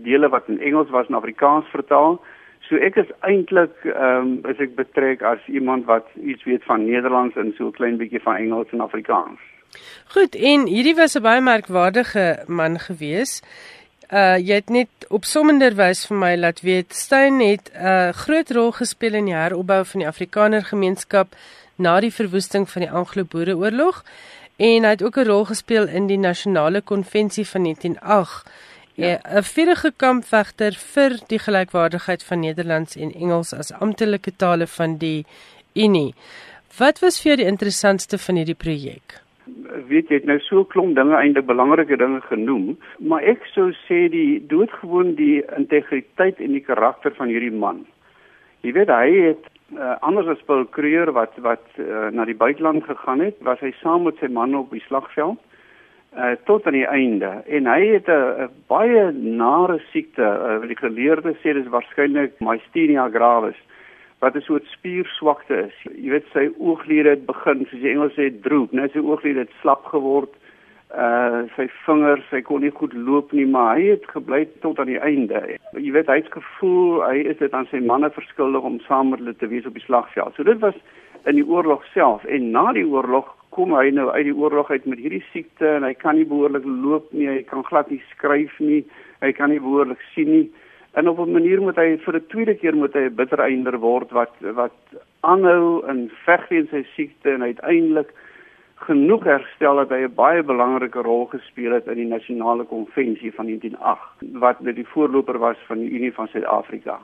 [0.07, 2.23] dele wat in Engels was na Afrikaans vertaal.
[2.69, 6.85] So ek is eintlik ehm um, is ek betrek as iemand wat iets weet van
[6.85, 9.41] Nederlands en so 'n klein bietjie van Engels en Afrikaans.
[10.15, 13.43] Goed, en hierdie was 'n baie merkwaardige man gewees.
[14.13, 18.73] Uh jy het net opsommenderwys vir my laat weet Steyn het 'n uh, groot rol
[18.73, 21.29] gespeel in die heropbou van die Afrikaner gemeenskap
[21.77, 24.05] na die verwoesting van die Anglo-Boereoorlog
[24.57, 28.51] en hy het ook 'n rol gespeel in die nasionale konvensie van 1908.
[28.99, 29.19] Ja.
[29.39, 35.25] 'n Vierige kampvegter vir die gelykwaardigheid van Nederlands en Engels as amptelike tale van die
[35.75, 36.15] Unie.
[36.79, 39.23] Wat was vir jou die interessantste van hierdie projek?
[39.89, 44.07] weet jy het nou so klomp dinge eintlik belangrike dinge genoem, maar ek sou sê
[44.13, 47.85] die doodgewoon die integriteit en die karakter van hierdie man.
[48.67, 49.45] Jy weet hy het
[49.77, 53.73] uh, anders as Paul Kruger wat wat uh, na die buiteland gegaan het, was hy
[53.83, 55.41] saam met sy man op die slagveld
[56.19, 61.39] uh, tot aan die einde en hy het 'n baie nare siekte, uh, die geleerdes
[61.43, 63.61] sê dis waarskynlik myasthenia gravis
[64.19, 65.77] wat 'n soort spierswakte is.
[65.95, 69.55] Jy weet sy oogliede het begin, soos die Engels sê, droop, net sy oogliede het
[69.61, 70.31] slap geword.
[70.89, 74.87] Uh sy vingers, hy kon nie goed loop nie, maar hy het gebly tot aan
[74.87, 75.59] die einde.
[75.73, 79.19] Jy weet hy het gevoel hy is dit aan sy manne verskuldig om saam met
[79.19, 80.35] hulle te wees op die slagveld.
[80.35, 80.75] So dit was
[81.25, 84.87] in die oorlog self en na die oorlog kom hy nou uit die oorlog uit
[84.87, 88.59] met hierdie siekte en hy kan nie behoorlik loop nie, hy kan glad nie skryf
[88.61, 88.85] nie,
[89.21, 90.47] hy kan nie behoorlik sien nie
[90.99, 93.79] en op 'n manier moet hy vir 'n tweede keer moet hy 'n bitter einder
[93.79, 94.79] word wat wat
[95.21, 98.11] aanhou en veg teen sy siekte en uiteindelik
[98.87, 103.47] genoeg herstel dat hy 'n baie belangrike rol gespeel het in die nasionale konvensie van
[103.47, 106.99] 1908 wat net die voorloper was van die Unie van Suid-Afrika.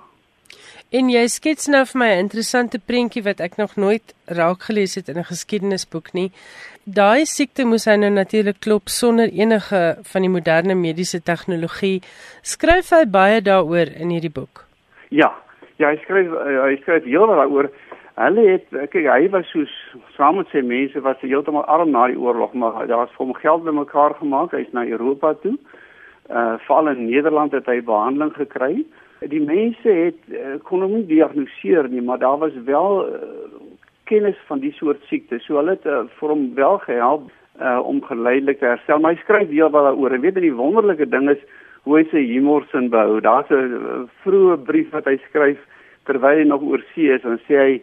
[0.95, 4.95] En jy skets nou vir my 'n interessante prentjie wat ek nog nooit raak gelees
[4.95, 6.31] het in 'n geskiedenisboek nie.
[6.87, 12.03] Daai siekte moes hy nou natuurlik klop sonder enige van die moderne mediese tegnologie.
[12.43, 14.65] Skryf hy baie daaroor in hierdie boek?
[15.09, 15.33] Ja.
[15.79, 16.31] Ja, hy skryf
[16.63, 17.71] hy skryf heelwat daaroor.
[18.15, 19.73] Hulle het kyk hy was soos
[20.17, 23.27] saam met sy mense wat se heeltemal arm na die oorlog maar daar was vir
[23.27, 24.53] hom geld bymekaar gemaak.
[24.53, 25.59] Hy's na Europa toe.
[26.31, 28.85] Uh val in Nederland het hy behandeling gekry
[29.21, 33.21] die mense het uh, kon hom nie diagnoseer nie, maar daar was wel uh,
[34.11, 35.39] kennis van die soort siekte.
[35.39, 39.01] So hulle het uh, vir hom wel gehelp uh, om geleidelik te herstel.
[39.01, 40.13] Maar hy skryf weer wat daaroor.
[40.13, 41.41] En weet jy die wonderlike ding is
[41.85, 43.21] hoe hy sy humor sin behou.
[43.21, 45.61] Daar's 'n vroeë brief wat hy skryf
[46.05, 47.83] terwyl hy nog oor see is en sê hy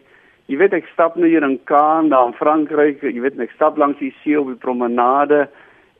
[0.51, 3.77] Jy weet ek stap nou hier in Kaan, daar in Frankryk, jy weet ek stap
[3.79, 5.45] langs die see op die promenade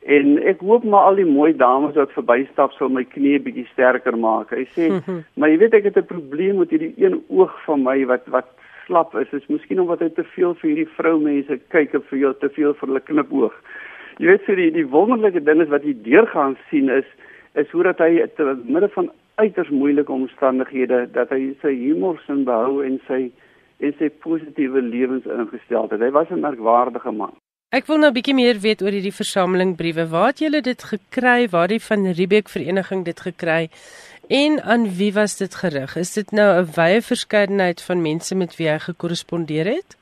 [0.02, 4.16] En ek hoop maar al die mooi dames wat verbystap sal my knie bietjie sterker
[4.18, 4.50] maak.
[4.50, 4.88] Hy sê,
[5.36, 8.48] "Maar jy weet ek het 'n probleem met hierdie een oog van my wat wat
[8.86, 9.30] slap is.
[9.30, 12.48] Dit is miskien omdat hy te veel vir hierdie vroumense kyk of vir jou te
[12.48, 13.54] veel vir hulle knipoog."
[14.18, 17.06] Jy weet vir die die wonderlike ding is wat jy deurgaan sien is
[17.54, 22.44] is hoe dat hy te midde van uiters moeilike omstandighede dat hy sy humor sin
[22.44, 23.30] behou en sy
[23.82, 26.00] en sy positiewe lewensingesteldheid.
[26.00, 27.34] Hy was 'n merkwaardige man.
[27.72, 30.04] Ek wil nou 'n bietjie meer weet oor hierdie versameling briewe.
[30.12, 31.48] Waar het julle dit gekry?
[31.48, 33.70] Waar die van Riebeek vereniging dit gekry?
[34.28, 35.96] En aan wie was dit gerig?
[35.96, 39.96] Is dit nou 'n wye verskeidenheid van mense met wie hy gekorrespondeer het?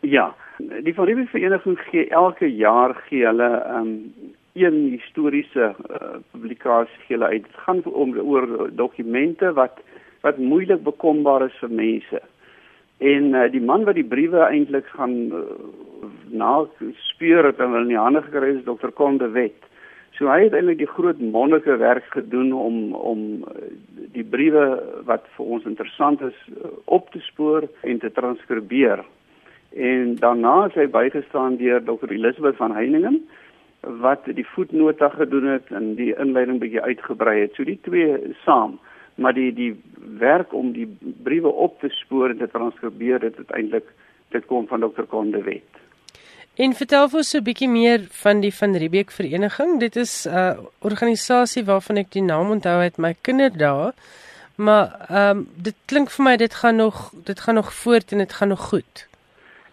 [0.00, 4.14] Ja, die van Riebeek vereniging gee elke jaar gee hulle 'n um,
[4.54, 7.42] een historiese uh, publikasie gee hulle uit.
[7.42, 9.82] Dit gaan om oor dokumente wat
[10.20, 12.22] wat moeilik bekombaar is vir mense.
[13.04, 15.44] En uh, die man wat die briewe eintlik gaan uh,
[16.32, 16.64] na
[17.10, 18.92] speur het en hulle in die hande gekry is Dr.
[18.96, 19.58] Konde Wet.
[20.16, 23.68] So hy het eintlik die groot mondelike werk gedoen om om uh,
[24.16, 24.64] die briewe
[25.10, 29.04] wat vir ons interessant is uh, op te spoor en te transkribeer.
[29.74, 32.12] En daarna is hy bygestaan deur Dr.
[32.14, 33.20] Elisabeth van Heiningen
[34.00, 37.58] wat die voetnota gedoen het en die inleiding bietjie uitgebrei het.
[37.58, 38.78] So die twee saam
[39.14, 39.72] maar die die
[40.18, 40.88] werk om die
[41.22, 43.86] briewe op te spoor en te transkribeer dit uiteindelik
[44.28, 45.06] dit kom van Dr.
[45.08, 45.82] Konde Wet.
[46.54, 49.80] En vertel vir ons so 'n bietjie meer van die van Riebeek vereniging.
[49.80, 53.92] Dit is 'n uh, organisasie waarvan ek die naam onthou uit my kinderdae.
[54.56, 58.18] Maar ehm um, dit klink vir my dit gaan nog dit gaan nog voort en
[58.18, 59.08] dit gaan nog goed.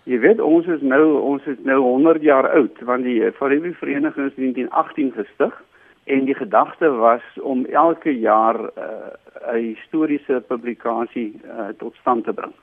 [0.03, 3.75] Jy weet ons is nou ons is nou 100 jaar oud want die uh, Riebeek
[3.75, 5.63] vereniging is in 1918 gestig
[6.11, 9.11] en die gedagte was om elke jaar uh,
[9.53, 12.53] 'n historiese publikasie uh, tot stand te bring.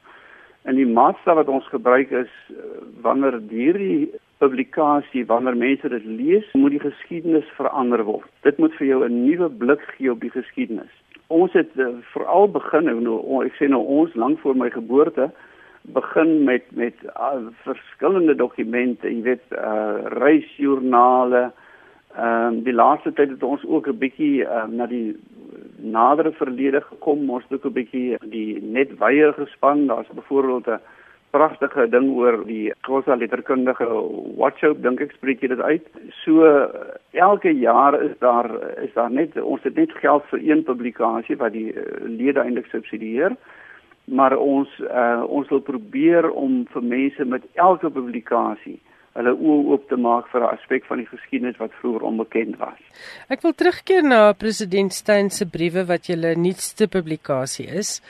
[0.62, 2.56] En die maatstaf wat ons gebruik is uh,
[3.00, 8.28] wanneer hierdie publikasie, wanneer mense dit lees, moet die geskiedenis verander word.
[8.42, 10.92] Dit moet vir jou 'n nuwe blik gee op die geskiedenis.
[11.26, 15.30] Ons het uh, veral begin nou ek sê nou ons lank voor my geboorte
[15.82, 21.52] begin met met uh, verskillende dokumente, jy weet, uh, reisjoernale,
[22.18, 25.16] Ehm um, die laaste tyd het ons ook 'n bietjie um, na die
[25.78, 27.30] nadere verlede gekom.
[27.30, 29.86] Ons het ook 'n bietjie die net weier gespan.
[29.86, 30.80] Daar's byvoorbeeld 'n
[31.30, 33.86] pragtige ding oor die Khoisa letterkundige
[34.36, 35.86] Watchhope dink ek spreek dit uit.
[36.24, 36.42] So
[37.10, 38.50] elke jaar is daar
[38.82, 42.66] is daar net ons het net geld vir een publikasie wat die uh, lede eintlik
[42.66, 43.36] subsidieer
[44.04, 48.80] maar ons uh, ons wil probeer om vir mense met elke publikasie
[49.18, 52.78] hulle oë oop te maak vir 'n aspek van die geskiedenis wat vroeër onbekend was.
[53.28, 58.00] Ek wil terugkeer na president Steyn se briewe wat julle nuutste publikasie is.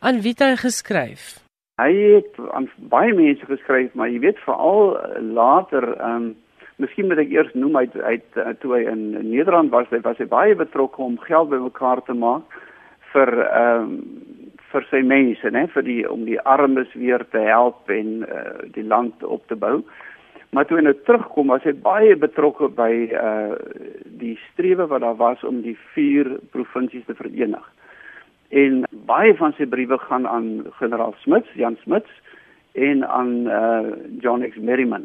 [0.00, 1.46] Aan wie het hy geskryf?
[1.76, 6.34] Hy het aan baie mense geskryf, maar jy weet veral later, ehm um,
[6.76, 10.18] miskien moet ek eers noem hy hy uh, toe hy in Nederland was, hy was
[10.20, 12.44] hy baie betrokke om geld bymekaar te maak
[13.12, 14.00] vir ehm um,
[14.72, 18.84] vir sy mense, né, vir die om die armes weer te help en uh, die
[18.84, 19.78] land op te bou.
[20.50, 23.56] Maar toe hy nou terugkom, was hy baie betrokke by uh
[24.16, 27.64] die strewe wat daar was om die vier provinsies te verenig.
[28.48, 32.10] En baie van sy briewe gaan aan generaal Smits, Jan Smits
[32.72, 35.04] en aan uh John X Merriman.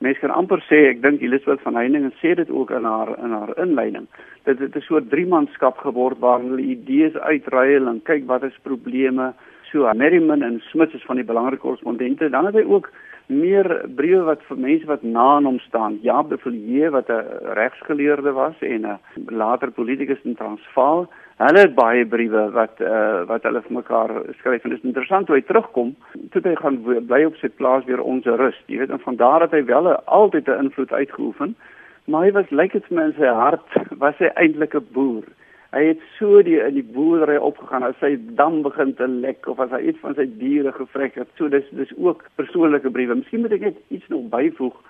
[0.00, 3.34] Mens kan amper sê ek dink Elisabeth van Heiningen sê dit ook in haar in
[3.36, 4.06] haar inleiding
[4.48, 9.32] dat dit 'n soort driemanskap geword waar hulle idees uitruil en kyk wat is probleme.
[9.70, 12.30] So Merriman en Smits is van die belangrike korrespondente.
[12.30, 12.90] Dan het hy ook
[13.30, 13.66] meer
[13.96, 15.98] briewe wat vir mense wat na hom staan.
[16.02, 21.08] Jaap de Villiers wat 'n regsgeleerde was en 'n later politikus in Transvaal.
[21.36, 25.26] Hulle het baie briewe wat uh, wat hulle vir mekaar skryf en dit is interessant
[25.28, 25.94] hoe hy terugkom.
[26.30, 28.58] Toe hy gaan bly op sy plaas weer ons rus.
[28.66, 31.56] Jy weet en van daar het hy wel altyd 'n invloed uitgeoefen,
[32.04, 35.24] maar hy was lyk dit vir my in sy hart was hy eintlik 'n boer.
[35.70, 39.60] Hy het so die in die boerdery opgegaan as sy dam begin te lek of
[39.62, 41.28] as hy iets van sy diere gevrek het.
[41.38, 43.20] So dis dis ook persoonlike briewe.
[43.20, 44.80] Miskien moet ek net iets nog byvoeg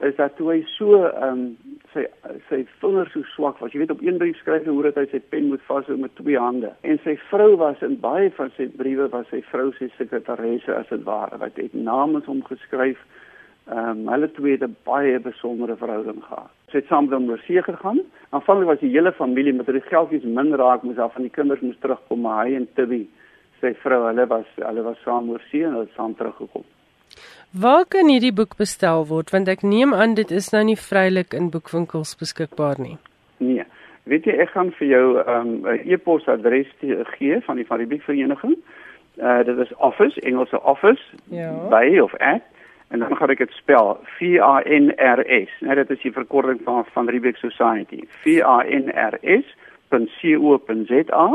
[0.00, 1.42] is dat toe hy so ehm um,
[1.92, 2.06] sy
[2.48, 3.72] sy vingers so swak was.
[3.74, 6.14] Jy weet op een brief skryf hy hoe dat hy sy pen moet vashou met
[6.16, 6.70] twee hande.
[6.88, 10.88] En sy vrou was in baie van sy briewe was sy vrou se sekretaresse as
[10.88, 13.02] dit ware wat het namens hom geskryf.
[13.68, 16.59] Ehm um, hulle twee het 'n baie besondere verhouding gehad.
[16.70, 18.02] Sy het saam met hom oor see gegaan.
[18.30, 21.62] Aanvanklik was die hele familie met hulle geldjies min raak, moes af van die kinders
[21.64, 23.00] moes terugkom, maar hy en Tibby,
[23.60, 26.66] sy vrou, hulle was hulle was saam oor see en hulle het saam teruggekom.
[27.50, 29.32] Waar kan hierdie boek bestel word?
[29.34, 32.96] Want ek neem aan dit is nou nie vrylik in boekwinkels beskikbaar nie.
[33.42, 33.66] Nee.
[34.10, 36.70] Weet jy, ek gaan vir jou ehm, 'n um, e-posadres
[37.18, 38.56] gee van die van die boekvereniging.
[39.18, 41.02] Uh dit is office, Engelse office.
[41.28, 41.50] Ja.
[41.68, 42.46] by of at
[42.90, 45.50] en dan gaan ek dit spel V A N R S.
[45.62, 48.02] Net dit is die verkorting van van Riebeek Society.
[48.22, 51.26] V A N R S.co.za.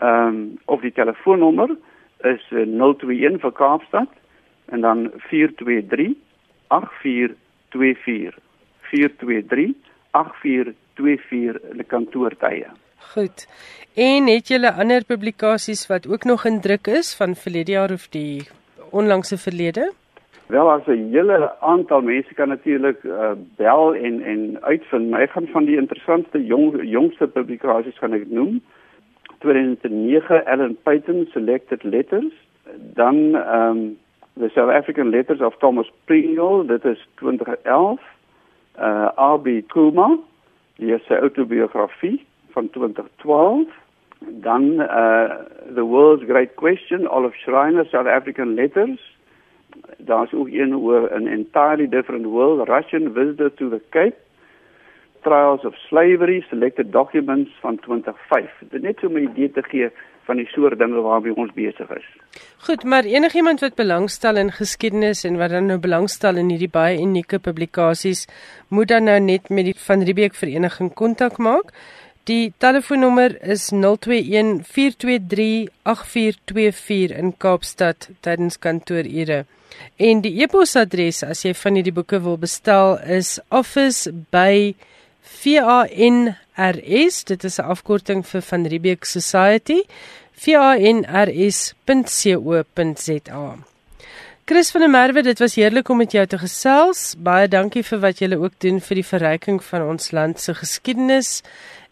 [0.00, 1.76] Ehm um, of die telefoonnommer
[2.24, 4.08] is 021 vir Kaapstad
[4.70, 6.14] en dan 423
[6.68, 8.38] 8424
[8.90, 9.74] 423
[10.10, 12.70] 8424 in die kantoortye.
[13.12, 13.46] Goed.
[13.94, 18.08] En het jy ander publikasies wat ook nog in druk is van verlede jaar of
[18.14, 18.46] die
[18.90, 19.90] onlangse verlede?
[20.50, 25.10] Wel as 'n hele aantal mense kan natuurlik uh, bel en en uitvind.
[25.10, 28.62] My gaan van die interessantste jong jongste publikasies gaan ek noem.
[29.38, 32.34] 2009 Ellen Payton Selected Letters,
[32.94, 33.98] dan um,
[34.32, 38.00] The South African Letters of Thomas Pringle, dit is 2011.
[38.78, 40.18] Uh RB Kuma,
[40.76, 43.66] die sy autobiografie van 2012.
[44.18, 45.30] Dan uh
[45.74, 49.18] The World's Great Question, Olive Schreiner South African Letters
[49.98, 54.16] daar's ook een oor an entirely different world Russian visitor to the Cape
[55.22, 59.90] trials of slavery selected documents van 2005 dit net so 'n idee te gee
[60.30, 62.08] van die soort dinge waarmee ons besig is.
[62.66, 67.00] Goed maar enigiemand wat belangstel in geskiedenis en wat dan nou belangstel in hierdie baie
[67.02, 68.26] unieke publikasies
[68.68, 71.74] moet dan nou net met die van Riebeek vereniging kontak maak.
[72.30, 79.44] Die telefoonnommer is 021 423 8424 in Kaapstad tydens kantoorure.
[79.96, 84.74] En die e-posadres as jy van hierdie boeke wil bestel is office by
[85.40, 87.24] VANRS.
[87.24, 89.82] Dit is 'n afkorting vir Van Riebeeck Society.
[90.40, 91.06] VANRS.co.za.
[94.50, 97.14] Chris van der Merwe, dit was heerlik om met jou te gesels.
[97.18, 101.42] Baie dankie vir wat jy ook doen vir die verryking van ons land se geskiedenis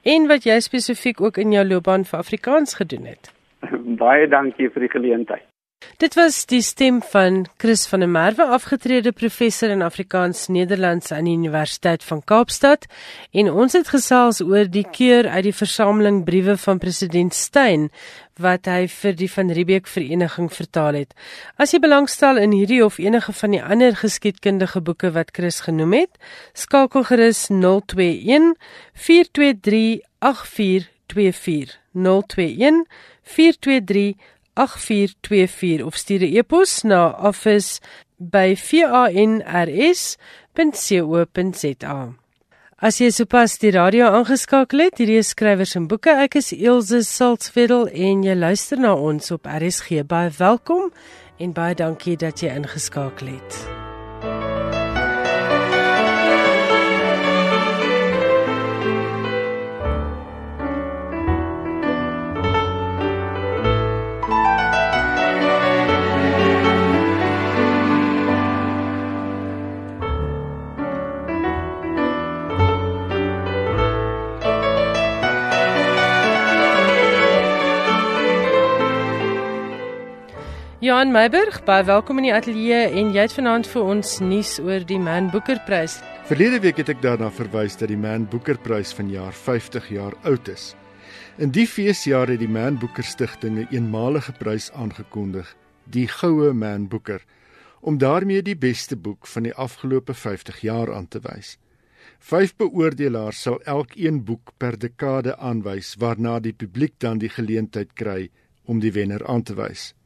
[0.02, 3.30] en wat jy spesifiek ook in jou loopbaan vir Afrikaans gedoen het.
[4.02, 5.47] Baie dankie vir die geleentheid.
[5.98, 11.26] Dit was die stem van Chris van der Merwe, afgetrede professor in Afrikaans Nederlands aan
[11.26, 12.86] die Universiteit van Kaapstad,
[13.34, 17.88] en ons het gesels oor die keur uit die versameling briewe van president Steyn
[18.38, 21.18] wat hy vir die van Riebeeck vereniging vertaal het.
[21.58, 25.98] As jy belangstel in hierdie of enige van die ander geskiedkundige boeke wat Chris genoem
[25.98, 26.14] het,
[26.54, 28.54] skakel gerus 021
[28.94, 32.84] 423 8424 021
[33.34, 34.14] 423
[34.58, 37.80] 8424 of stuur 'n e-pos na office
[38.18, 40.18] by vanrs.co.za.
[42.78, 46.14] As jy sopas die radio aangeskakel het, hierdie is skrywers en boeke.
[46.14, 50.06] Ek is Elsje Salzwetel en jy luister na ons op RSG.
[50.06, 50.92] Baie welkom
[51.42, 53.87] en baie dankie dat jy ingeskakel het.
[80.78, 84.84] Johan Meiburg, baie welkom in die ateljee en jy het vanaand vir ons nuus oor
[84.86, 85.96] die Man Booker Prys.
[86.28, 90.52] Verlede week het ek daarna verwys dat die Man Booker Prys vanjaar 50 jaar oud
[90.52, 90.68] is.
[91.42, 95.50] In die feesjaar het die Man Booker Stichting 'n eenmalige prys aangekondig,
[95.90, 97.26] die Goue Man Booker,
[97.80, 101.58] om daarmee die beste boek van die afgelope 50 jaar aan te wys.
[102.20, 108.30] Vyf beoordelaars sal elkeen boek per dekade aanwys waarna die publiek dan die geleentheid kry
[108.64, 109.97] om die wenner aan te wys.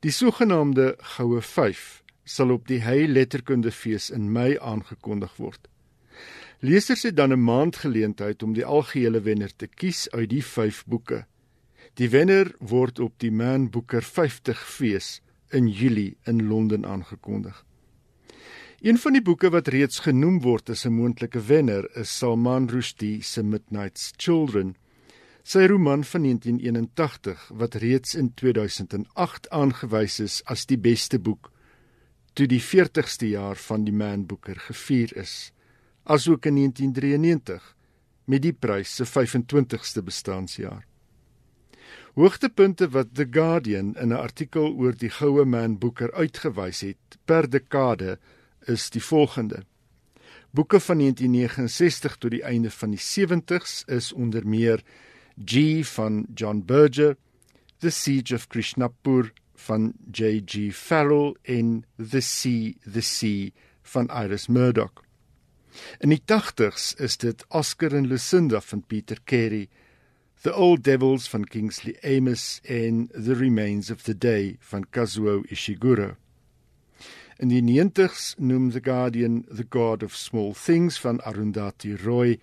[0.00, 5.68] Die sogenaamde Goue 5 sal op die Hey Letterkundefees in Mei aangekondig word.
[6.60, 10.84] Lesers het dan 'n maand geleentheid om die algehele wenner te kies uit die 5
[10.86, 11.26] boeke.
[11.94, 17.64] Die wenner word op die Man Booker 50 fees in Julie in Londen aangekondig.
[18.80, 23.22] Een van die boeke wat reeds genoem word as 'n moontlike wenner is Salman Rushdie
[23.22, 24.76] se Midnight's Children
[25.48, 31.48] sy roman van 1981 wat reeds in 2008 aangewys is as die beste boek
[32.36, 35.54] toe die 40ste jaar van die Man Booker gevier is
[36.04, 37.72] asook in 1993
[38.28, 40.84] met die prys se 25ste bestaanjaar
[42.18, 47.48] Hoogtepunte wat The Guardian in 'n artikel oor die goue Man Booker uitgewys het per
[47.48, 48.18] dekade
[48.66, 49.64] is die volgende.
[50.50, 54.84] Boeke van 1969 tot die einde van die 70s is onder meer
[55.44, 57.16] G van John Berger,
[57.80, 60.72] The Siege of Krishnapur van J.G.
[60.72, 65.04] Farrell en The Sea, The Sea van Iris Murdoch.
[66.00, 69.68] In die 80s is dit Oscar en Lucinda van Peter Carey,
[70.42, 76.16] The Old Devils van Kingsley Amis en The Remains of the Day van Kazuo Ishiguro.
[77.38, 82.38] In die 90s noem The Guardian The God of Small Things van Arundhati Roy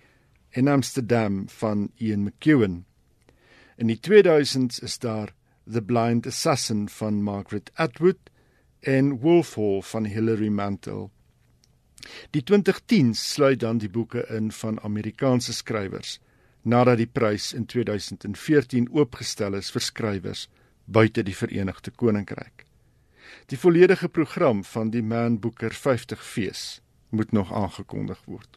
[0.56, 2.84] en Amsterdam van Ian McEwan.
[3.76, 5.34] In die 2000s is daar
[5.72, 8.18] The Blind Assassin van Margaret Atwood
[8.80, 11.10] en Wolf Hall van Hilary Mantel.
[12.30, 16.20] Die 2010s sluit dan die boeke in van Amerikaanse skrywers
[16.62, 20.48] nadat die prys in 2014 oopgestel is vir skrywers
[20.84, 22.64] buite die Verenigde Koninkryk.
[23.46, 28.56] Die volledige program van die Man Booker 50 fees moet nog aangekondig word.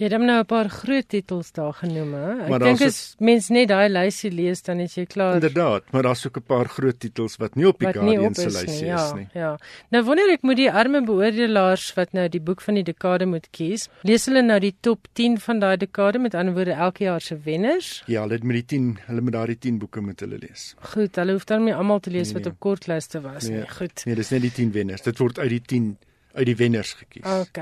[0.00, 2.30] Jy het hom nou 'n paar groot titels daar genoem, hè?
[2.48, 5.34] Ek dink as mens net daai lysie lees dan is jy klaar.
[5.34, 8.86] Inderdaad, maar daar's ook 'n paar groot titels wat nie op die Guardian se lysie
[8.86, 9.28] ja, is nie.
[9.34, 9.58] Ja.
[9.90, 13.48] Nou wonder ek moet die arme beoordelaars wat nou die boek van die dekade moet
[13.50, 17.20] kies, lees hulle nou die top 10 van daai dekade met ander woorde elke jaar
[17.20, 18.02] se wenners?
[18.06, 20.74] Ja, hulle met die 10, hulle moet daai 10 boeke met hulle lees.
[20.80, 23.68] Goed, hulle hoef dan nie almal te lees nee, wat op kortlyste was nee, nie.
[23.68, 24.04] Goed.
[24.04, 25.02] Nee, dis net die 10 wenners.
[25.02, 25.96] Dit word uit die 10
[26.32, 27.24] uit die wenners gekies.
[27.24, 27.58] OK.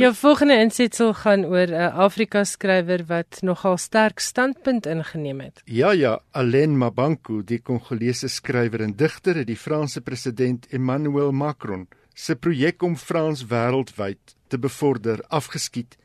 [0.00, 5.60] Jou volgende insetsel gaan oor 'n Afrika skrywer wat nogal sterk standpunt ingeneem het.
[5.64, 11.88] Ja ja, Alain Mabanku, die Kongolese skrywer en digter, het die Franse president Emmanuel Macron
[12.14, 15.96] se projek om Frans wêreldwyd te bevorder afgeskiet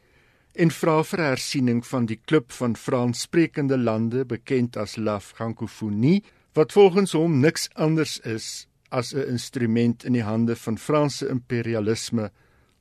[0.54, 6.24] en vra vir hersiening van die klub van Franssprekende lande bekend as La Francophonie
[6.54, 12.32] wat volgens hom niks anders is as 'n instrument in die hande van Franse imperialisme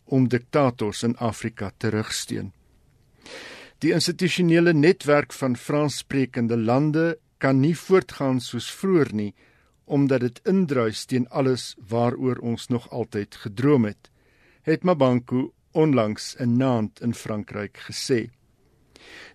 [0.04, 2.52] om diktators in Afrika terugsteun.
[3.78, 9.32] Die institusionele netwerk van Franssprekende lande kan nie voortgaan soos vroeër nie
[9.84, 14.08] omdat dit indruis teen alles waaroor ons nog altyd gedroom het,
[14.64, 18.30] het Mabanku onlangs in Nantes in Frankryk gesê.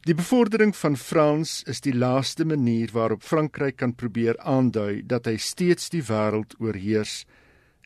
[0.08, 5.36] Die bevordering van Frans is die laaste manier waarop Frankryk kan probeer aandui dat hy
[5.38, 7.26] steeds die wêreld oorheers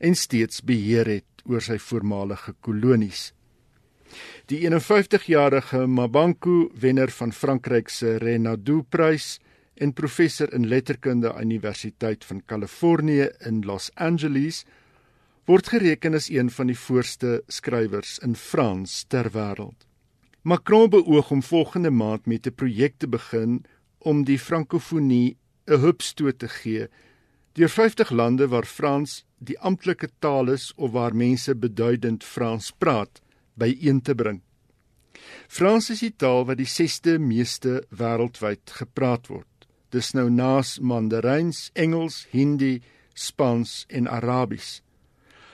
[0.03, 3.31] en steeds beheer het oor sy voormalige kolonies.
[4.51, 9.37] Die 51-jarige Mabanku, wenner van Frankryk se Renaudot-prys
[9.81, 14.63] en professor in letterkunde aan die Universiteit van Kalifornië in Los Angeles,
[15.47, 19.87] word gereken as een van die voorste skrywers in Frans ter wêreld.
[20.43, 23.63] Macron beoog om volgende maand met 'n projek te begin
[23.99, 25.37] om die Frankofonie
[25.67, 26.87] 'n hupstoot te gee
[27.53, 33.21] deur 50 lande waar Frans die amptelike taal is of waar mense beduidend Frans praat
[33.53, 34.41] byeen te bring.
[35.47, 39.67] Frans is die taal wat die 6de meeste wêreldwyd gepraat word.
[39.93, 42.81] Dis nou naas Mandaryns, Engels, Hindi,
[43.13, 44.81] Spaans en Arabies.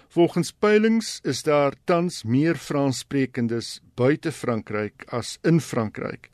[0.09, 6.31] Volgens peilings is daar tans meer Franssprekendes buite Frankryk as in Frankryk.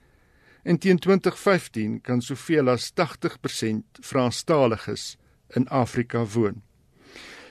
[0.64, 5.16] En teen 2015 kan soveel as 80% Franstaliges
[5.56, 6.62] in Afrika woon.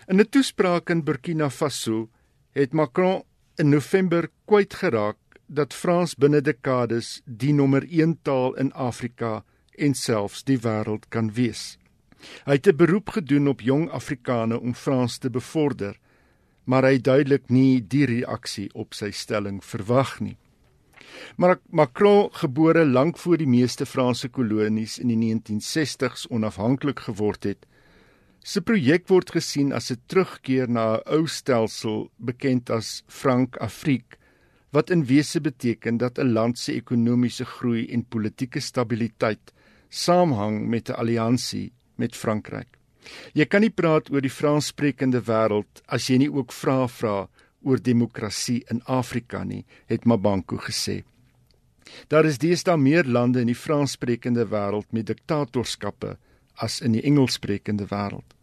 [0.06, 2.08] In 'n toespraak in Burkina Faso
[2.52, 3.22] het Macron
[3.56, 9.44] in November kwyt geraak dat Frans binne dekades die nommer 1 taal in Afrika
[9.78, 11.78] en selfs die wêreld kan wees.
[12.46, 15.98] Hy het 'n beroep gedoen op jong Afrikane om Frans te bevorder,
[16.64, 20.36] maar hy duidelik nie die reaksie op sy stelling verwag nie.
[21.36, 27.66] Maar Macron, gebore lank voor die meeste Franse kolonies in die 1960s onafhanklik geword het,
[28.44, 34.18] se projek word gesien as 'n terugkeer na 'n ou stelsel bekend as Frank-Afrique
[34.74, 39.52] wat in wese beteken dat 'n land se ekonomiese groei en politieke stabiliteit
[39.88, 42.78] saamhang met 'n alliansie met Frankryk.
[43.34, 47.28] Jy kan nie praat oor die Franssprekende wêreld as jy nie ook vra vra
[47.62, 51.04] oor demokrasie in Afrika nie, het Mabanko gesê.
[52.08, 56.16] Daar is deesdae meer lande in die Franssprekende wêreld met diktatorskappe
[56.54, 58.33] as in die Engelssprekende wêreld.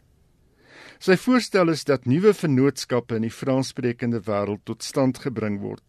[1.01, 5.81] Sy voorstel is dat nuwe vennootskappe in die Franssprekende wêreld tot stand gebring word,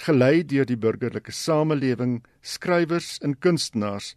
[0.00, 4.14] gelei deur die burgerlike samelewing, skrywers en kunstenaars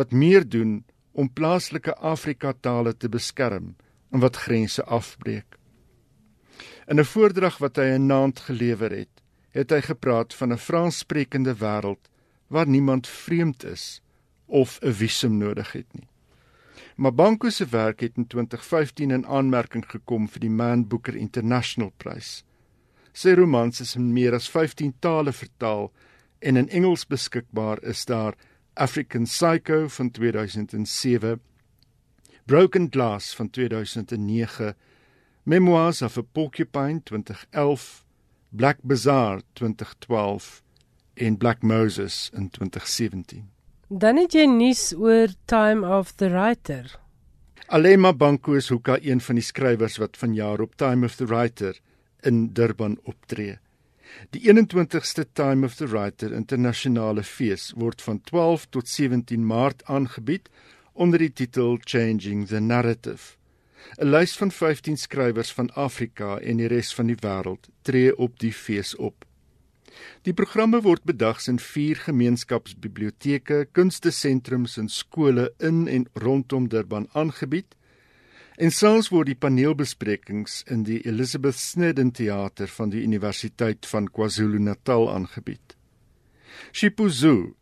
[0.00, 0.78] wat meer doen
[1.12, 3.74] om plaaslike Afrika tale te beskerm
[4.08, 5.58] en wat grense afbreek.
[6.88, 9.20] In 'n voordrag wat hy 'n naand gelewer het,
[9.52, 12.08] het hy gepraat van 'n Franssprekende wêreld
[12.48, 14.00] waar niemand vreemd is
[14.46, 16.09] of 'n visum nodig het nie.
[17.00, 22.42] Mabanko se werk het in 2015 in aanmerking gekom vir die Man Booker International Prys.
[23.16, 25.86] Sy romans is in meer as 15 tale vertaal
[26.44, 28.36] en in Engels beskikbaar is daar
[28.76, 31.40] African Psycho van 2007,
[32.44, 34.74] Broken Glass van 2009,
[35.44, 38.04] Memoirs of a Porcupine 2011,
[38.50, 40.60] Black Bazaar 2012
[41.14, 43.48] en Black Moses in 2017.
[43.90, 46.86] Dan het jy nuus oor Time of the Writer.
[47.74, 51.74] Alema Banko is hoeka een van die skrywers wat vanjaar op Time of the Writer
[52.22, 53.56] in Durban optree.
[54.30, 60.46] Die 21ste Time of the Writer internasionale fees word van 12 tot 17 Maart aangebied
[60.92, 63.34] onder die titel Changing the Narrative.
[63.98, 68.38] 'n Lys van 15 skrywers van Afrika en die res van die wêreld tree op
[68.38, 69.26] die fees op.
[70.22, 77.76] Die programme word bedags in vier gemeenskapsbiblioteke, kunstesentrums en skole in en rondom Durban aangebied
[78.60, 85.06] En soms word die paneelbesprekings in die Elizabeth Snedden Theater van die Universiteit van KwaZulu-Natal
[85.08, 85.76] aangebied.
[86.68, 87.54] Shipuzu,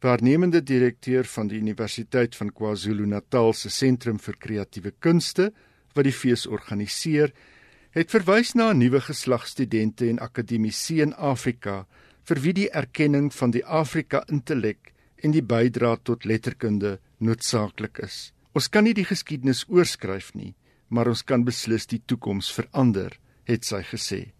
[0.00, 5.50] waarnemende direkteur van die Universiteit van KwaZulu-Natal se Sentrum vir Kreatiewe Kunste
[5.92, 7.34] wat die fees organiseer,
[7.90, 11.86] het verwys na 'n nuwe geslag studente en akademici in Afrika
[12.22, 18.32] vir wie die erkenning van die Afrika intellek en die bydrae tot letterkunde noodsaaklik is.
[18.52, 20.54] Ons kan nie die geskiedenis oorskryf nie,
[20.88, 24.32] maar ons kan beslis die toekoms verander, het sy gesê.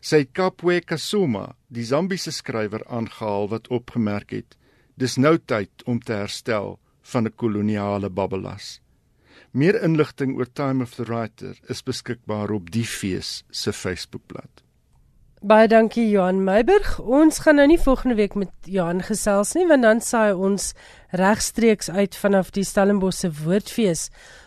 [0.00, 4.56] Sy het Kapwe Kasuma, die Zambiese skrywer aangehaal wat opgemerk het:
[4.96, 8.80] "Dis nou tyd om te herstel van 'n koloniale babbelas."
[9.52, 14.62] Meer inligting oor Time of the Writer is beskikbaar op die fees se Facebookblad.
[15.44, 16.94] Baie dankie Johan Meiburg.
[17.02, 20.70] Ons gaan nou nie volgende week met Johan gesels nie want dan saai ons
[21.20, 24.06] regstreeks uit vanaf die Stellenbosse Woordfees.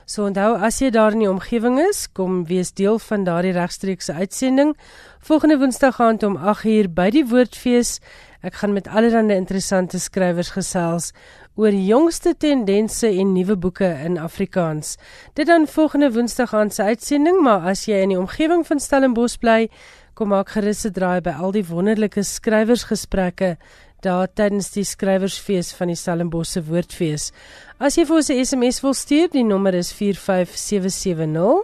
[0.10, 4.16] So onthou as jy daar in die omgewing is, kom wees deel van daardie regstreekse
[4.18, 4.74] uitsending.
[5.20, 8.00] Volgende Woensdag aand om 8uur by die Woordfees.
[8.42, 11.12] Ek gaan met allerlei interessante skrywers gesels
[11.56, 14.98] oor die jongste tendense en nuwe boeke in Afrikaans.
[15.34, 19.40] Dit dan volgende Woensdag aand se uitsending, maar as jy in die omgewing van Stellenbosch
[19.40, 19.70] bly,
[20.14, 23.58] kom maak gerus 'n draai by al die wonderlike skrywersgesprekke
[24.06, 27.32] daar tydens die skrywersfees van die Stellenbosse Woordfees.
[27.80, 31.64] As jy vir ons 'n SMS wil stuur, die nommer is 45770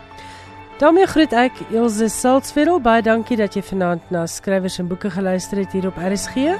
[0.79, 5.59] daarmee groet ek Elsje Salzveld baie dankie dat jy vanaand na skrywers en boeke geluister
[5.62, 6.53] het hier op RSG.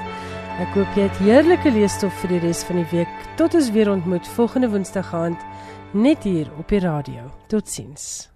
[0.59, 3.13] Ek hoop jy het heerlike leesstof vir die res van die week.
[3.39, 5.47] Tot ons weer ontmoet volgende Woensdag aand
[5.93, 7.31] net hier op die radio.
[7.47, 8.27] Totsiens.